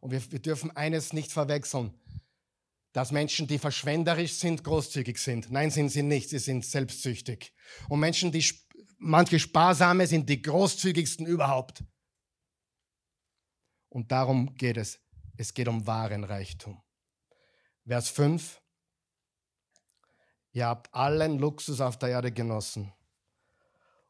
[0.00, 1.94] Und wir, wir dürfen eines nicht verwechseln,
[2.92, 5.50] dass Menschen, die verschwenderisch sind, großzügig sind.
[5.50, 7.52] Nein, sind sie nicht, sie sind selbstsüchtig.
[7.88, 8.44] Und Menschen, die
[8.98, 11.84] manche Sparsame sind die großzügigsten überhaupt.
[13.88, 15.00] Und darum geht es.
[15.36, 16.80] Es geht um wahren Reichtum.
[17.86, 18.62] Vers 5.
[20.54, 22.92] Ihr habt allen Luxus auf der Erde genossen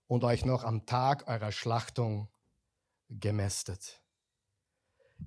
[0.06, 2.28] und euch noch am Tag eurer Schlachtung
[3.08, 4.02] gemästet.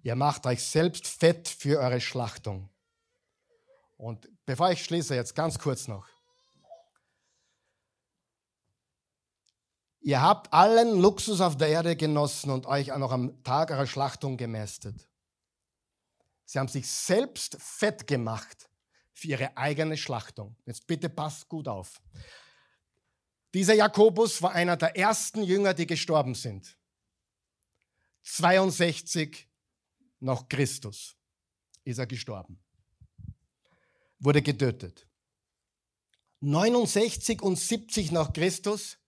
[0.03, 2.69] Ihr macht euch selbst fett für eure Schlachtung.
[3.97, 6.07] Und bevor ich schließe, jetzt ganz kurz noch.
[10.01, 13.87] Ihr habt allen Luxus auf der Erde genossen und euch auch noch am Tag eurer
[13.87, 15.09] Schlachtung gemästet.
[16.45, 18.69] Sie haben sich selbst fett gemacht
[19.17, 20.55] für ihre eigene Schlachtung.
[20.65, 21.99] Jetzt bitte passt gut auf.
[23.51, 26.77] Dieser Jakobus war einer der ersten Jünger, die gestorben sind.
[28.21, 29.49] 62
[30.19, 31.15] nach Christus
[31.83, 32.59] ist er gestorben.
[34.19, 35.07] Wurde getötet.
[36.41, 38.99] 69 und 70 nach Christus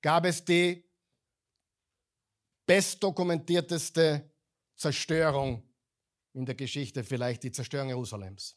[0.00, 0.88] gab es die
[2.66, 4.30] bestdokumentierteste
[4.76, 5.68] Zerstörung
[6.34, 8.56] in der Geschichte, vielleicht die Zerstörung Jerusalems.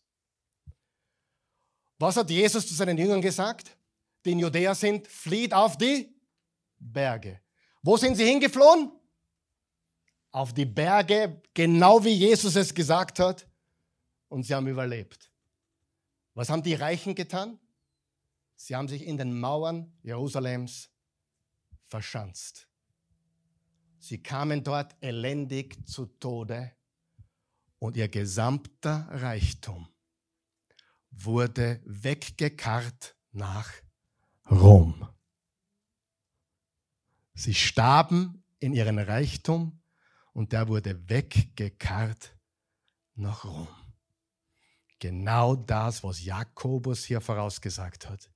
[1.99, 3.75] Was hat Jesus zu seinen Jüngern gesagt?
[4.23, 6.15] Die in Judäa sind, flieht auf die
[6.79, 7.41] Berge.
[7.81, 8.91] Wo sind sie hingeflohen?
[10.31, 13.47] Auf die Berge, genau wie Jesus es gesagt hat.
[14.27, 15.31] Und sie haben überlebt.
[16.33, 17.59] Was haben die Reichen getan?
[18.55, 20.89] Sie haben sich in den Mauern Jerusalems
[21.87, 22.67] verschanzt.
[23.99, 26.71] Sie kamen dort elendig zu Tode
[27.79, 29.87] und ihr gesamter Reichtum
[31.23, 33.71] wurde weggekarrt nach
[34.49, 35.07] Rom.
[37.33, 39.79] Sie starben in ihren Reichtum
[40.33, 42.35] und der wurde weggekarrt
[43.15, 43.67] nach Rom.
[44.99, 48.31] Genau das, was Jakobus hier vorausgesagt hat.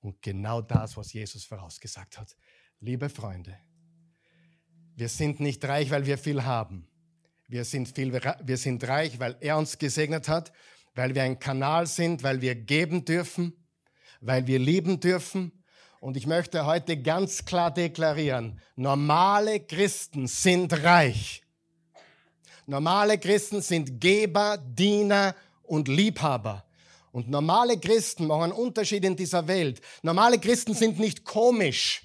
[0.00, 2.36] Und genau das, was Jesus vorausgesagt hat.
[2.80, 3.58] Liebe Freunde,
[4.96, 6.86] wir sind nicht reich, weil wir viel haben.
[7.48, 10.52] Wir sind, viel, wir sind reich, weil er uns gesegnet hat,
[10.94, 13.66] weil wir ein Kanal sind, weil wir geben dürfen,
[14.20, 15.64] weil wir lieben dürfen.
[16.00, 21.42] Und ich möchte heute ganz klar deklarieren, normale Christen sind reich.
[22.66, 26.64] Normale Christen sind Geber, Diener und Liebhaber.
[27.12, 29.80] Und normale Christen machen einen Unterschied in dieser Welt.
[30.02, 32.02] Normale Christen sind nicht komisch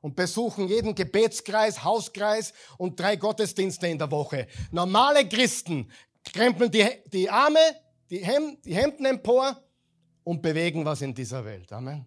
[0.00, 4.46] und besuchen jeden Gebetskreis, Hauskreis und drei Gottesdienste in der Woche.
[4.70, 5.90] Normale Christen
[6.32, 7.58] krempeln die, die Arme,
[8.12, 9.56] die, Hem, die Hemden empor
[10.22, 11.72] und bewegen was in dieser Welt.
[11.72, 12.06] Amen.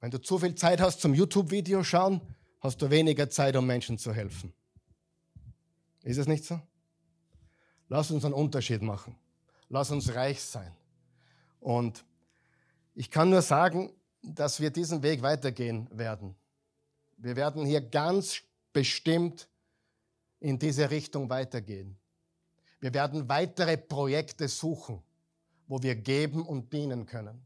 [0.00, 2.22] Wenn du zu viel Zeit hast zum YouTube-Video schauen,
[2.60, 4.54] hast du weniger Zeit, um Menschen zu helfen.
[6.02, 6.58] Ist es nicht so?
[7.88, 9.14] Lass uns einen Unterschied machen.
[9.68, 10.74] Lass uns reich sein.
[11.60, 12.06] Und
[12.94, 16.34] ich kann nur sagen, dass wir diesen Weg weitergehen werden.
[17.18, 18.40] Wir werden hier ganz
[18.72, 19.46] bestimmt
[20.40, 21.98] in diese Richtung weitergehen.
[22.86, 25.02] Wir werden weitere Projekte suchen,
[25.66, 27.42] wo wir geben und dienen können.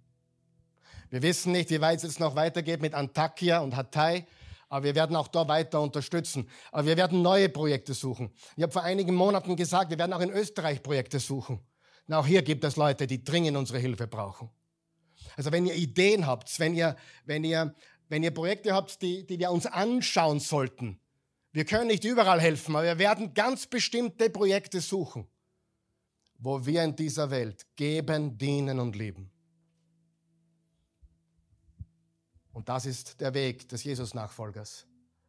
[1.09, 4.27] Wir wissen nicht, wie weit es jetzt noch weitergeht mit Antakya und Hatay,
[4.69, 6.47] aber wir werden auch da weiter unterstützen.
[6.73, 8.35] Aber wir werden neue Projekte suchen.
[8.55, 11.59] Ich habe vor einigen Monaten gesagt, wir werden auch in Österreich Projekte suchen.
[12.07, 14.51] Und auch hier gibt es Leute, die dringend unsere Hilfe brauchen.
[15.39, 17.75] Also wenn ihr Ideen habt, wenn ihr, wenn ihr,
[18.11, 21.00] wenn ihr Projekte habt, die, die wir uns anschauen sollten,
[21.53, 25.27] wir können nicht überall helfen, aber wir werden ganz bestimmte Projekte suchen,
[26.39, 29.31] wo wir in dieser Welt geben, dienen und lieben.
[32.53, 34.87] Und das ist der Weg des Jesus-Nachfolgers.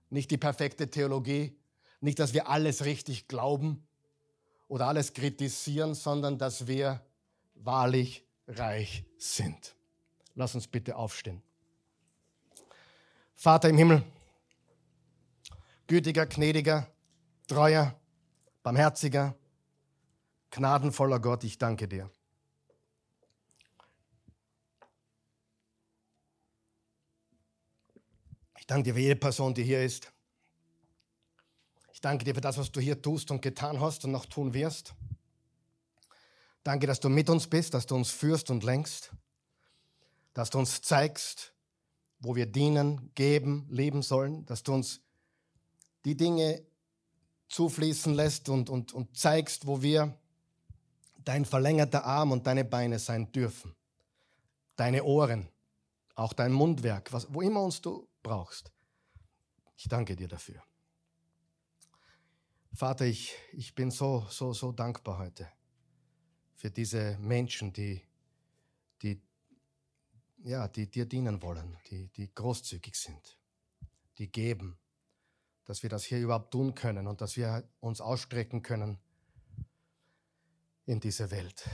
[0.10, 1.58] Nicht die perfekte Theologie,
[2.02, 3.88] nicht, dass wir alles richtig glauben
[4.68, 7.02] oder alles kritisieren, sondern dass wir
[7.56, 9.76] wahrlich reich sind.
[10.36, 11.42] Lass uns bitte aufstehen.
[13.36, 14.04] Vater im Himmel,
[15.92, 16.88] gütiger, gnädiger,
[17.48, 18.00] treuer,
[18.64, 19.36] barmherziger,
[20.50, 22.10] gnadenvoller Gott, ich danke dir.
[28.58, 30.14] Ich danke dir für jede Person, die hier ist.
[31.92, 34.54] Ich danke dir für das, was du hier tust und getan hast und noch tun
[34.54, 34.96] wirst.
[36.64, 39.12] Danke, dass du mit uns bist, dass du uns führst und lenkst
[40.34, 41.54] dass du uns zeigst,
[42.20, 45.02] wo wir dienen, geben, leben sollen, dass du uns
[46.06, 46.64] die Dinge
[47.50, 50.18] zufließen lässt und, und, und zeigst, wo wir
[51.24, 53.76] dein verlängerter Arm und deine Beine sein dürfen.
[54.76, 55.50] Deine Ohren,
[56.16, 58.72] auch dein Mundwerk, was, wo immer uns du brauchst.
[59.76, 60.64] Ich danke dir dafür.
[62.74, 65.48] Vater, ich, ich bin so, so, so dankbar heute
[66.56, 68.02] für diese Menschen, die,
[69.02, 69.22] die
[70.44, 73.38] ja, die dir dienen wollen, die, die großzügig sind,
[74.18, 74.78] die geben,
[75.66, 79.00] dass wir das hier überhaupt tun können und dass wir uns ausstrecken können
[80.86, 81.70] in diese Welt.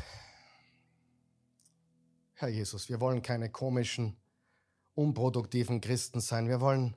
[2.33, 4.15] Herr Jesus, wir wollen keine komischen,
[4.93, 6.47] unproduktiven Christen sein.
[6.47, 6.95] Wir wollen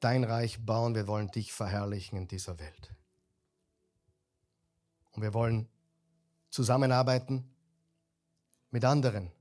[0.00, 2.94] dein Reich bauen, wir wollen dich verherrlichen in dieser Welt.
[5.12, 5.68] Und wir wollen
[6.50, 7.50] zusammenarbeiten
[8.70, 9.32] mit anderen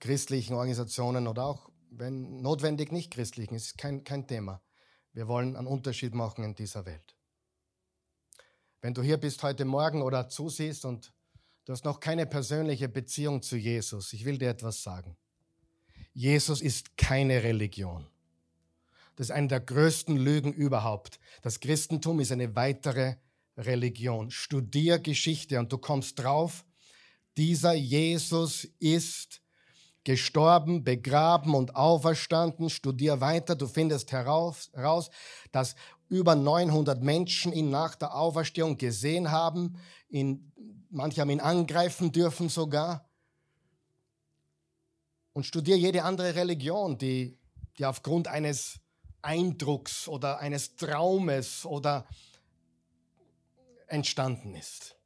[0.00, 4.60] christlichen Organisationen oder auch, wenn notwendig, nicht christlichen, ist kein, kein Thema.
[5.12, 7.16] Wir wollen einen Unterschied machen in dieser Welt.
[8.80, 11.12] Wenn du hier bist heute Morgen oder zusiehst und
[11.64, 15.16] du hast noch keine persönliche Beziehung zu Jesus, ich will dir etwas sagen.
[16.12, 18.06] Jesus ist keine Religion.
[19.16, 21.18] Das ist eine der größten Lügen überhaupt.
[21.42, 23.16] Das Christentum ist eine weitere
[23.56, 24.30] Religion.
[24.30, 26.64] Studier Geschichte und du kommst drauf,
[27.36, 29.42] dieser Jesus ist
[30.04, 32.70] gestorben, begraben und auferstanden.
[32.70, 34.70] Studier weiter, du findest heraus,
[35.52, 35.74] dass
[36.08, 39.78] über 900 Menschen ihn nach der Auferstehung gesehen haben.
[40.08, 40.52] Ihn,
[40.90, 43.08] manche haben ihn angreifen dürfen sogar.
[45.32, 47.38] Und studier jede andere Religion, die,
[47.78, 48.80] die aufgrund eines
[49.22, 52.06] Eindrucks oder eines Traumes oder
[53.86, 54.96] entstanden ist,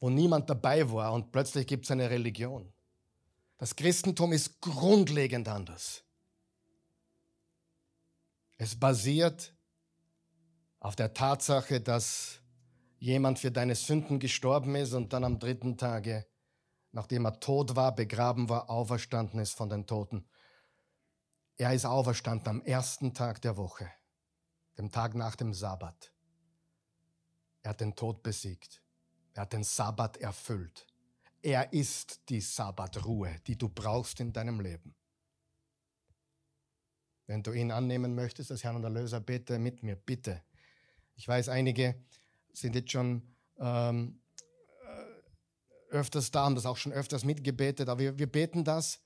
[0.00, 2.72] wo niemand dabei war und plötzlich gibt es eine Religion.
[3.58, 6.04] Das Christentum ist grundlegend anders.
[8.56, 9.54] Es basiert
[10.80, 12.40] auf der Tatsache, dass
[12.98, 16.26] jemand für deine Sünden gestorben ist und dann am dritten Tage,
[16.92, 20.28] nachdem er tot war, begraben war, auferstanden ist von den Toten.
[21.56, 23.90] Er ist auferstanden am ersten Tag der Woche,
[24.76, 26.12] dem Tag nach dem Sabbat.
[27.62, 28.82] Er hat den Tod besiegt.
[29.34, 30.87] Er hat den Sabbat erfüllt.
[31.42, 34.94] Er ist die Sabbatruhe, die du brauchst in deinem Leben.
[37.26, 40.42] Wenn du ihn annehmen möchtest als Herrn und Erlöser, bete mit mir, bitte.
[41.14, 42.02] Ich weiß, einige
[42.52, 43.22] sind jetzt schon
[43.58, 44.20] ähm,
[44.82, 49.00] äh, öfters da, haben das auch schon öfters mitgebetet, aber wir, wir beten das,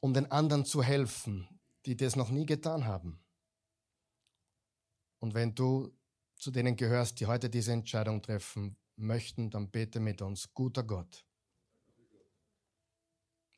[0.00, 1.48] um den anderen zu helfen,
[1.86, 3.24] die das noch nie getan haben.
[5.18, 5.96] Und wenn du
[6.36, 10.52] zu denen gehörst, die heute diese Entscheidung treffen möchten, dann bete mit uns.
[10.52, 11.24] Guter Gott,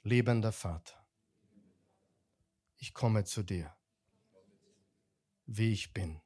[0.05, 0.95] liebender Vater,
[2.77, 3.77] ich komme zu dir,
[5.47, 6.21] wie ich bin,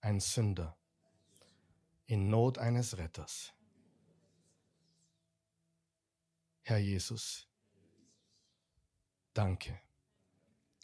[0.00, 0.76] ein Sünder,
[2.06, 3.52] in Not eines Retters.
[6.62, 7.46] Herr Jesus,
[9.34, 9.78] danke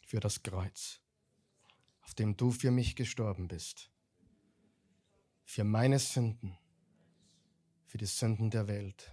[0.05, 1.01] für das Kreuz,
[2.01, 3.89] auf dem du für mich gestorben bist
[5.49, 6.55] für meine Sünden,
[7.87, 9.11] für die Sünden der Welt.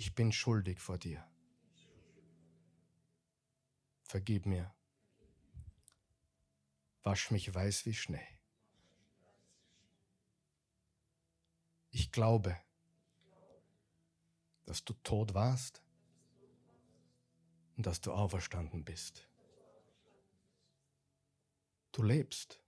[0.00, 1.22] Ich bin schuldig vor dir.
[4.02, 4.74] Vergib mir.
[7.02, 8.26] Wasch mich weiß wie Schnee.
[11.90, 12.56] Ich glaube,
[14.64, 15.82] dass du tot warst
[17.76, 19.28] und dass du auferstanden bist.
[21.92, 22.58] Du lebst.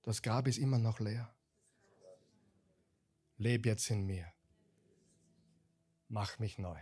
[0.00, 1.30] Das Grab ist immer noch leer.
[3.36, 4.32] Leb jetzt in mir.
[6.12, 6.80] Mach mich neu.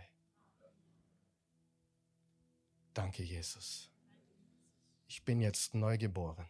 [2.95, 3.91] Danke, Jesus.
[5.05, 6.47] Ich bin jetzt neu geboren.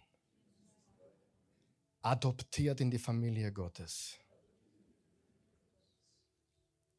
[2.02, 4.18] Adoptiert in die Familie Gottes.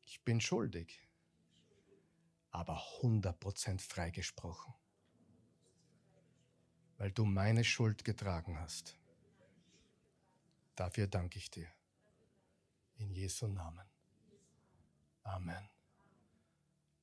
[0.02, 1.08] Ich bin schuldig,
[2.50, 4.74] aber 100% freigesprochen,
[6.98, 8.98] weil du meine Schuld getragen hast.
[10.76, 11.72] Dafür danke ich dir.
[12.98, 13.89] In Jesu Namen.
[15.22, 15.68] Amen.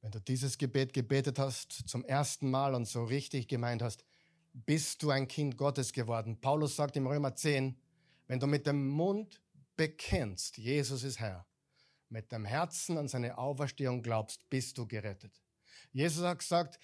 [0.01, 4.05] Wenn du dieses Gebet gebetet hast zum ersten Mal und so richtig gemeint hast,
[4.53, 6.39] bist du ein Kind Gottes geworden.
[6.39, 7.77] Paulus sagt im Römer 10,
[8.27, 9.41] wenn du mit dem Mund
[9.75, 11.45] bekennst, Jesus ist Herr,
[12.09, 15.41] mit dem Herzen an seine Auferstehung glaubst, bist du gerettet.
[15.91, 16.79] Jesus hat gesagt,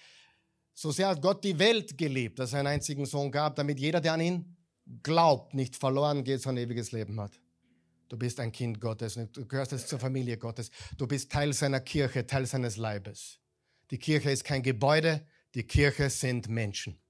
[0.72, 4.00] so sehr hat Gott die Welt geliebt, dass er einen einzigen Sohn gab, damit jeder,
[4.00, 4.56] der an ihn
[5.02, 7.40] glaubt, nicht verloren geht, sondern ewiges Leben hat.
[8.08, 10.70] Du bist ein Kind Gottes, du gehörst jetzt zur Familie Gottes.
[10.96, 13.40] Du bist Teil seiner Kirche, Teil seines Leibes.
[13.90, 17.00] Die Kirche ist kein Gebäude, die Kirche sind Menschen.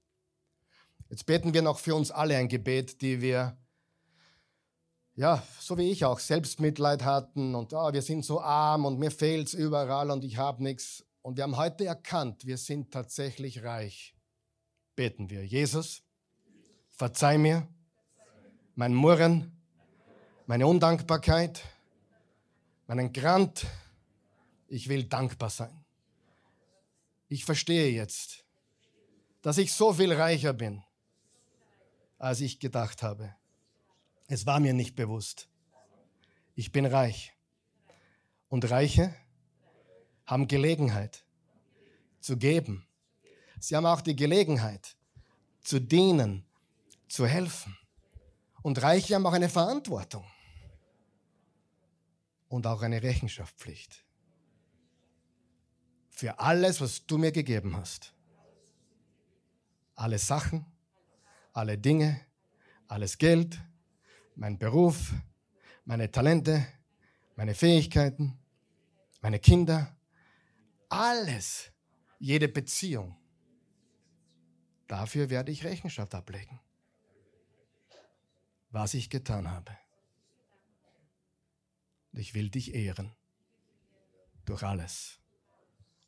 [1.09, 3.57] Jetzt beten wir noch für uns alle ein Gebet, die wir,
[5.15, 9.11] ja, so wie ich auch, Selbstmitleid hatten und oh, wir sind so arm und mir
[9.11, 11.05] fehlt es überall und ich habe nichts.
[11.21, 14.15] Und wir haben heute erkannt, wir sind tatsächlich reich.
[14.95, 15.45] Beten wir.
[15.45, 16.05] Jesus,
[16.97, 17.67] Verzeih mir
[18.75, 19.54] mein Murren,
[20.47, 21.63] meine Undankbarkeit,
[22.87, 23.65] meinen Grant,
[24.67, 25.85] Ich will dankbar sein.
[27.29, 28.43] Ich verstehe jetzt,
[29.43, 30.83] dass ich so viel reicher bin,
[32.17, 33.35] als ich gedacht habe.
[34.27, 35.47] Es war mir nicht bewusst.
[36.55, 37.33] Ich bin reich.
[38.49, 39.13] Und Reiche
[40.25, 41.23] haben Gelegenheit
[42.19, 42.87] zu geben.
[43.59, 44.95] Sie haben auch die Gelegenheit
[45.61, 46.43] zu dienen,
[47.07, 47.77] zu helfen.
[48.63, 50.25] Und Reiche haben auch eine Verantwortung
[52.47, 54.05] und auch eine Rechenschaftspflicht
[56.15, 58.13] für alles, was du mir gegeben hast.
[59.95, 60.65] Alle Sachen,
[61.51, 62.21] alle Dinge,
[62.87, 63.59] alles Geld,
[64.35, 65.13] mein Beruf,
[65.83, 66.65] meine Talente,
[67.35, 68.39] meine Fähigkeiten,
[69.19, 69.93] meine Kinder,
[70.87, 71.71] alles,
[72.17, 73.17] jede Beziehung.
[74.87, 76.61] Dafür werde ich Rechenschaft ablegen,
[78.69, 79.77] was ich getan habe.
[82.15, 83.13] Und ich will dich ehren
[84.45, 85.19] durch alles,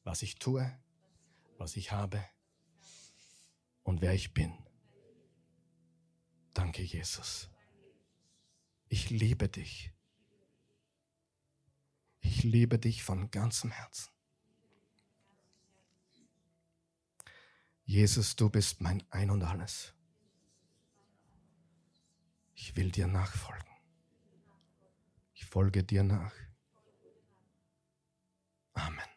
[0.06, 0.74] was ich tue,
[1.58, 2.24] was ich habe
[3.84, 4.58] und wer ich bin.
[6.54, 7.50] Danke, Jesus.
[8.88, 9.92] Ich liebe dich.
[12.22, 14.10] Ich liebe dich von ganzem Herzen.
[17.84, 19.94] Jesus, du bist mein Ein und alles.
[22.56, 23.77] Ich will dir nachfolgen.
[25.40, 26.34] Ich folge dir nach.
[28.74, 29.17] Amen.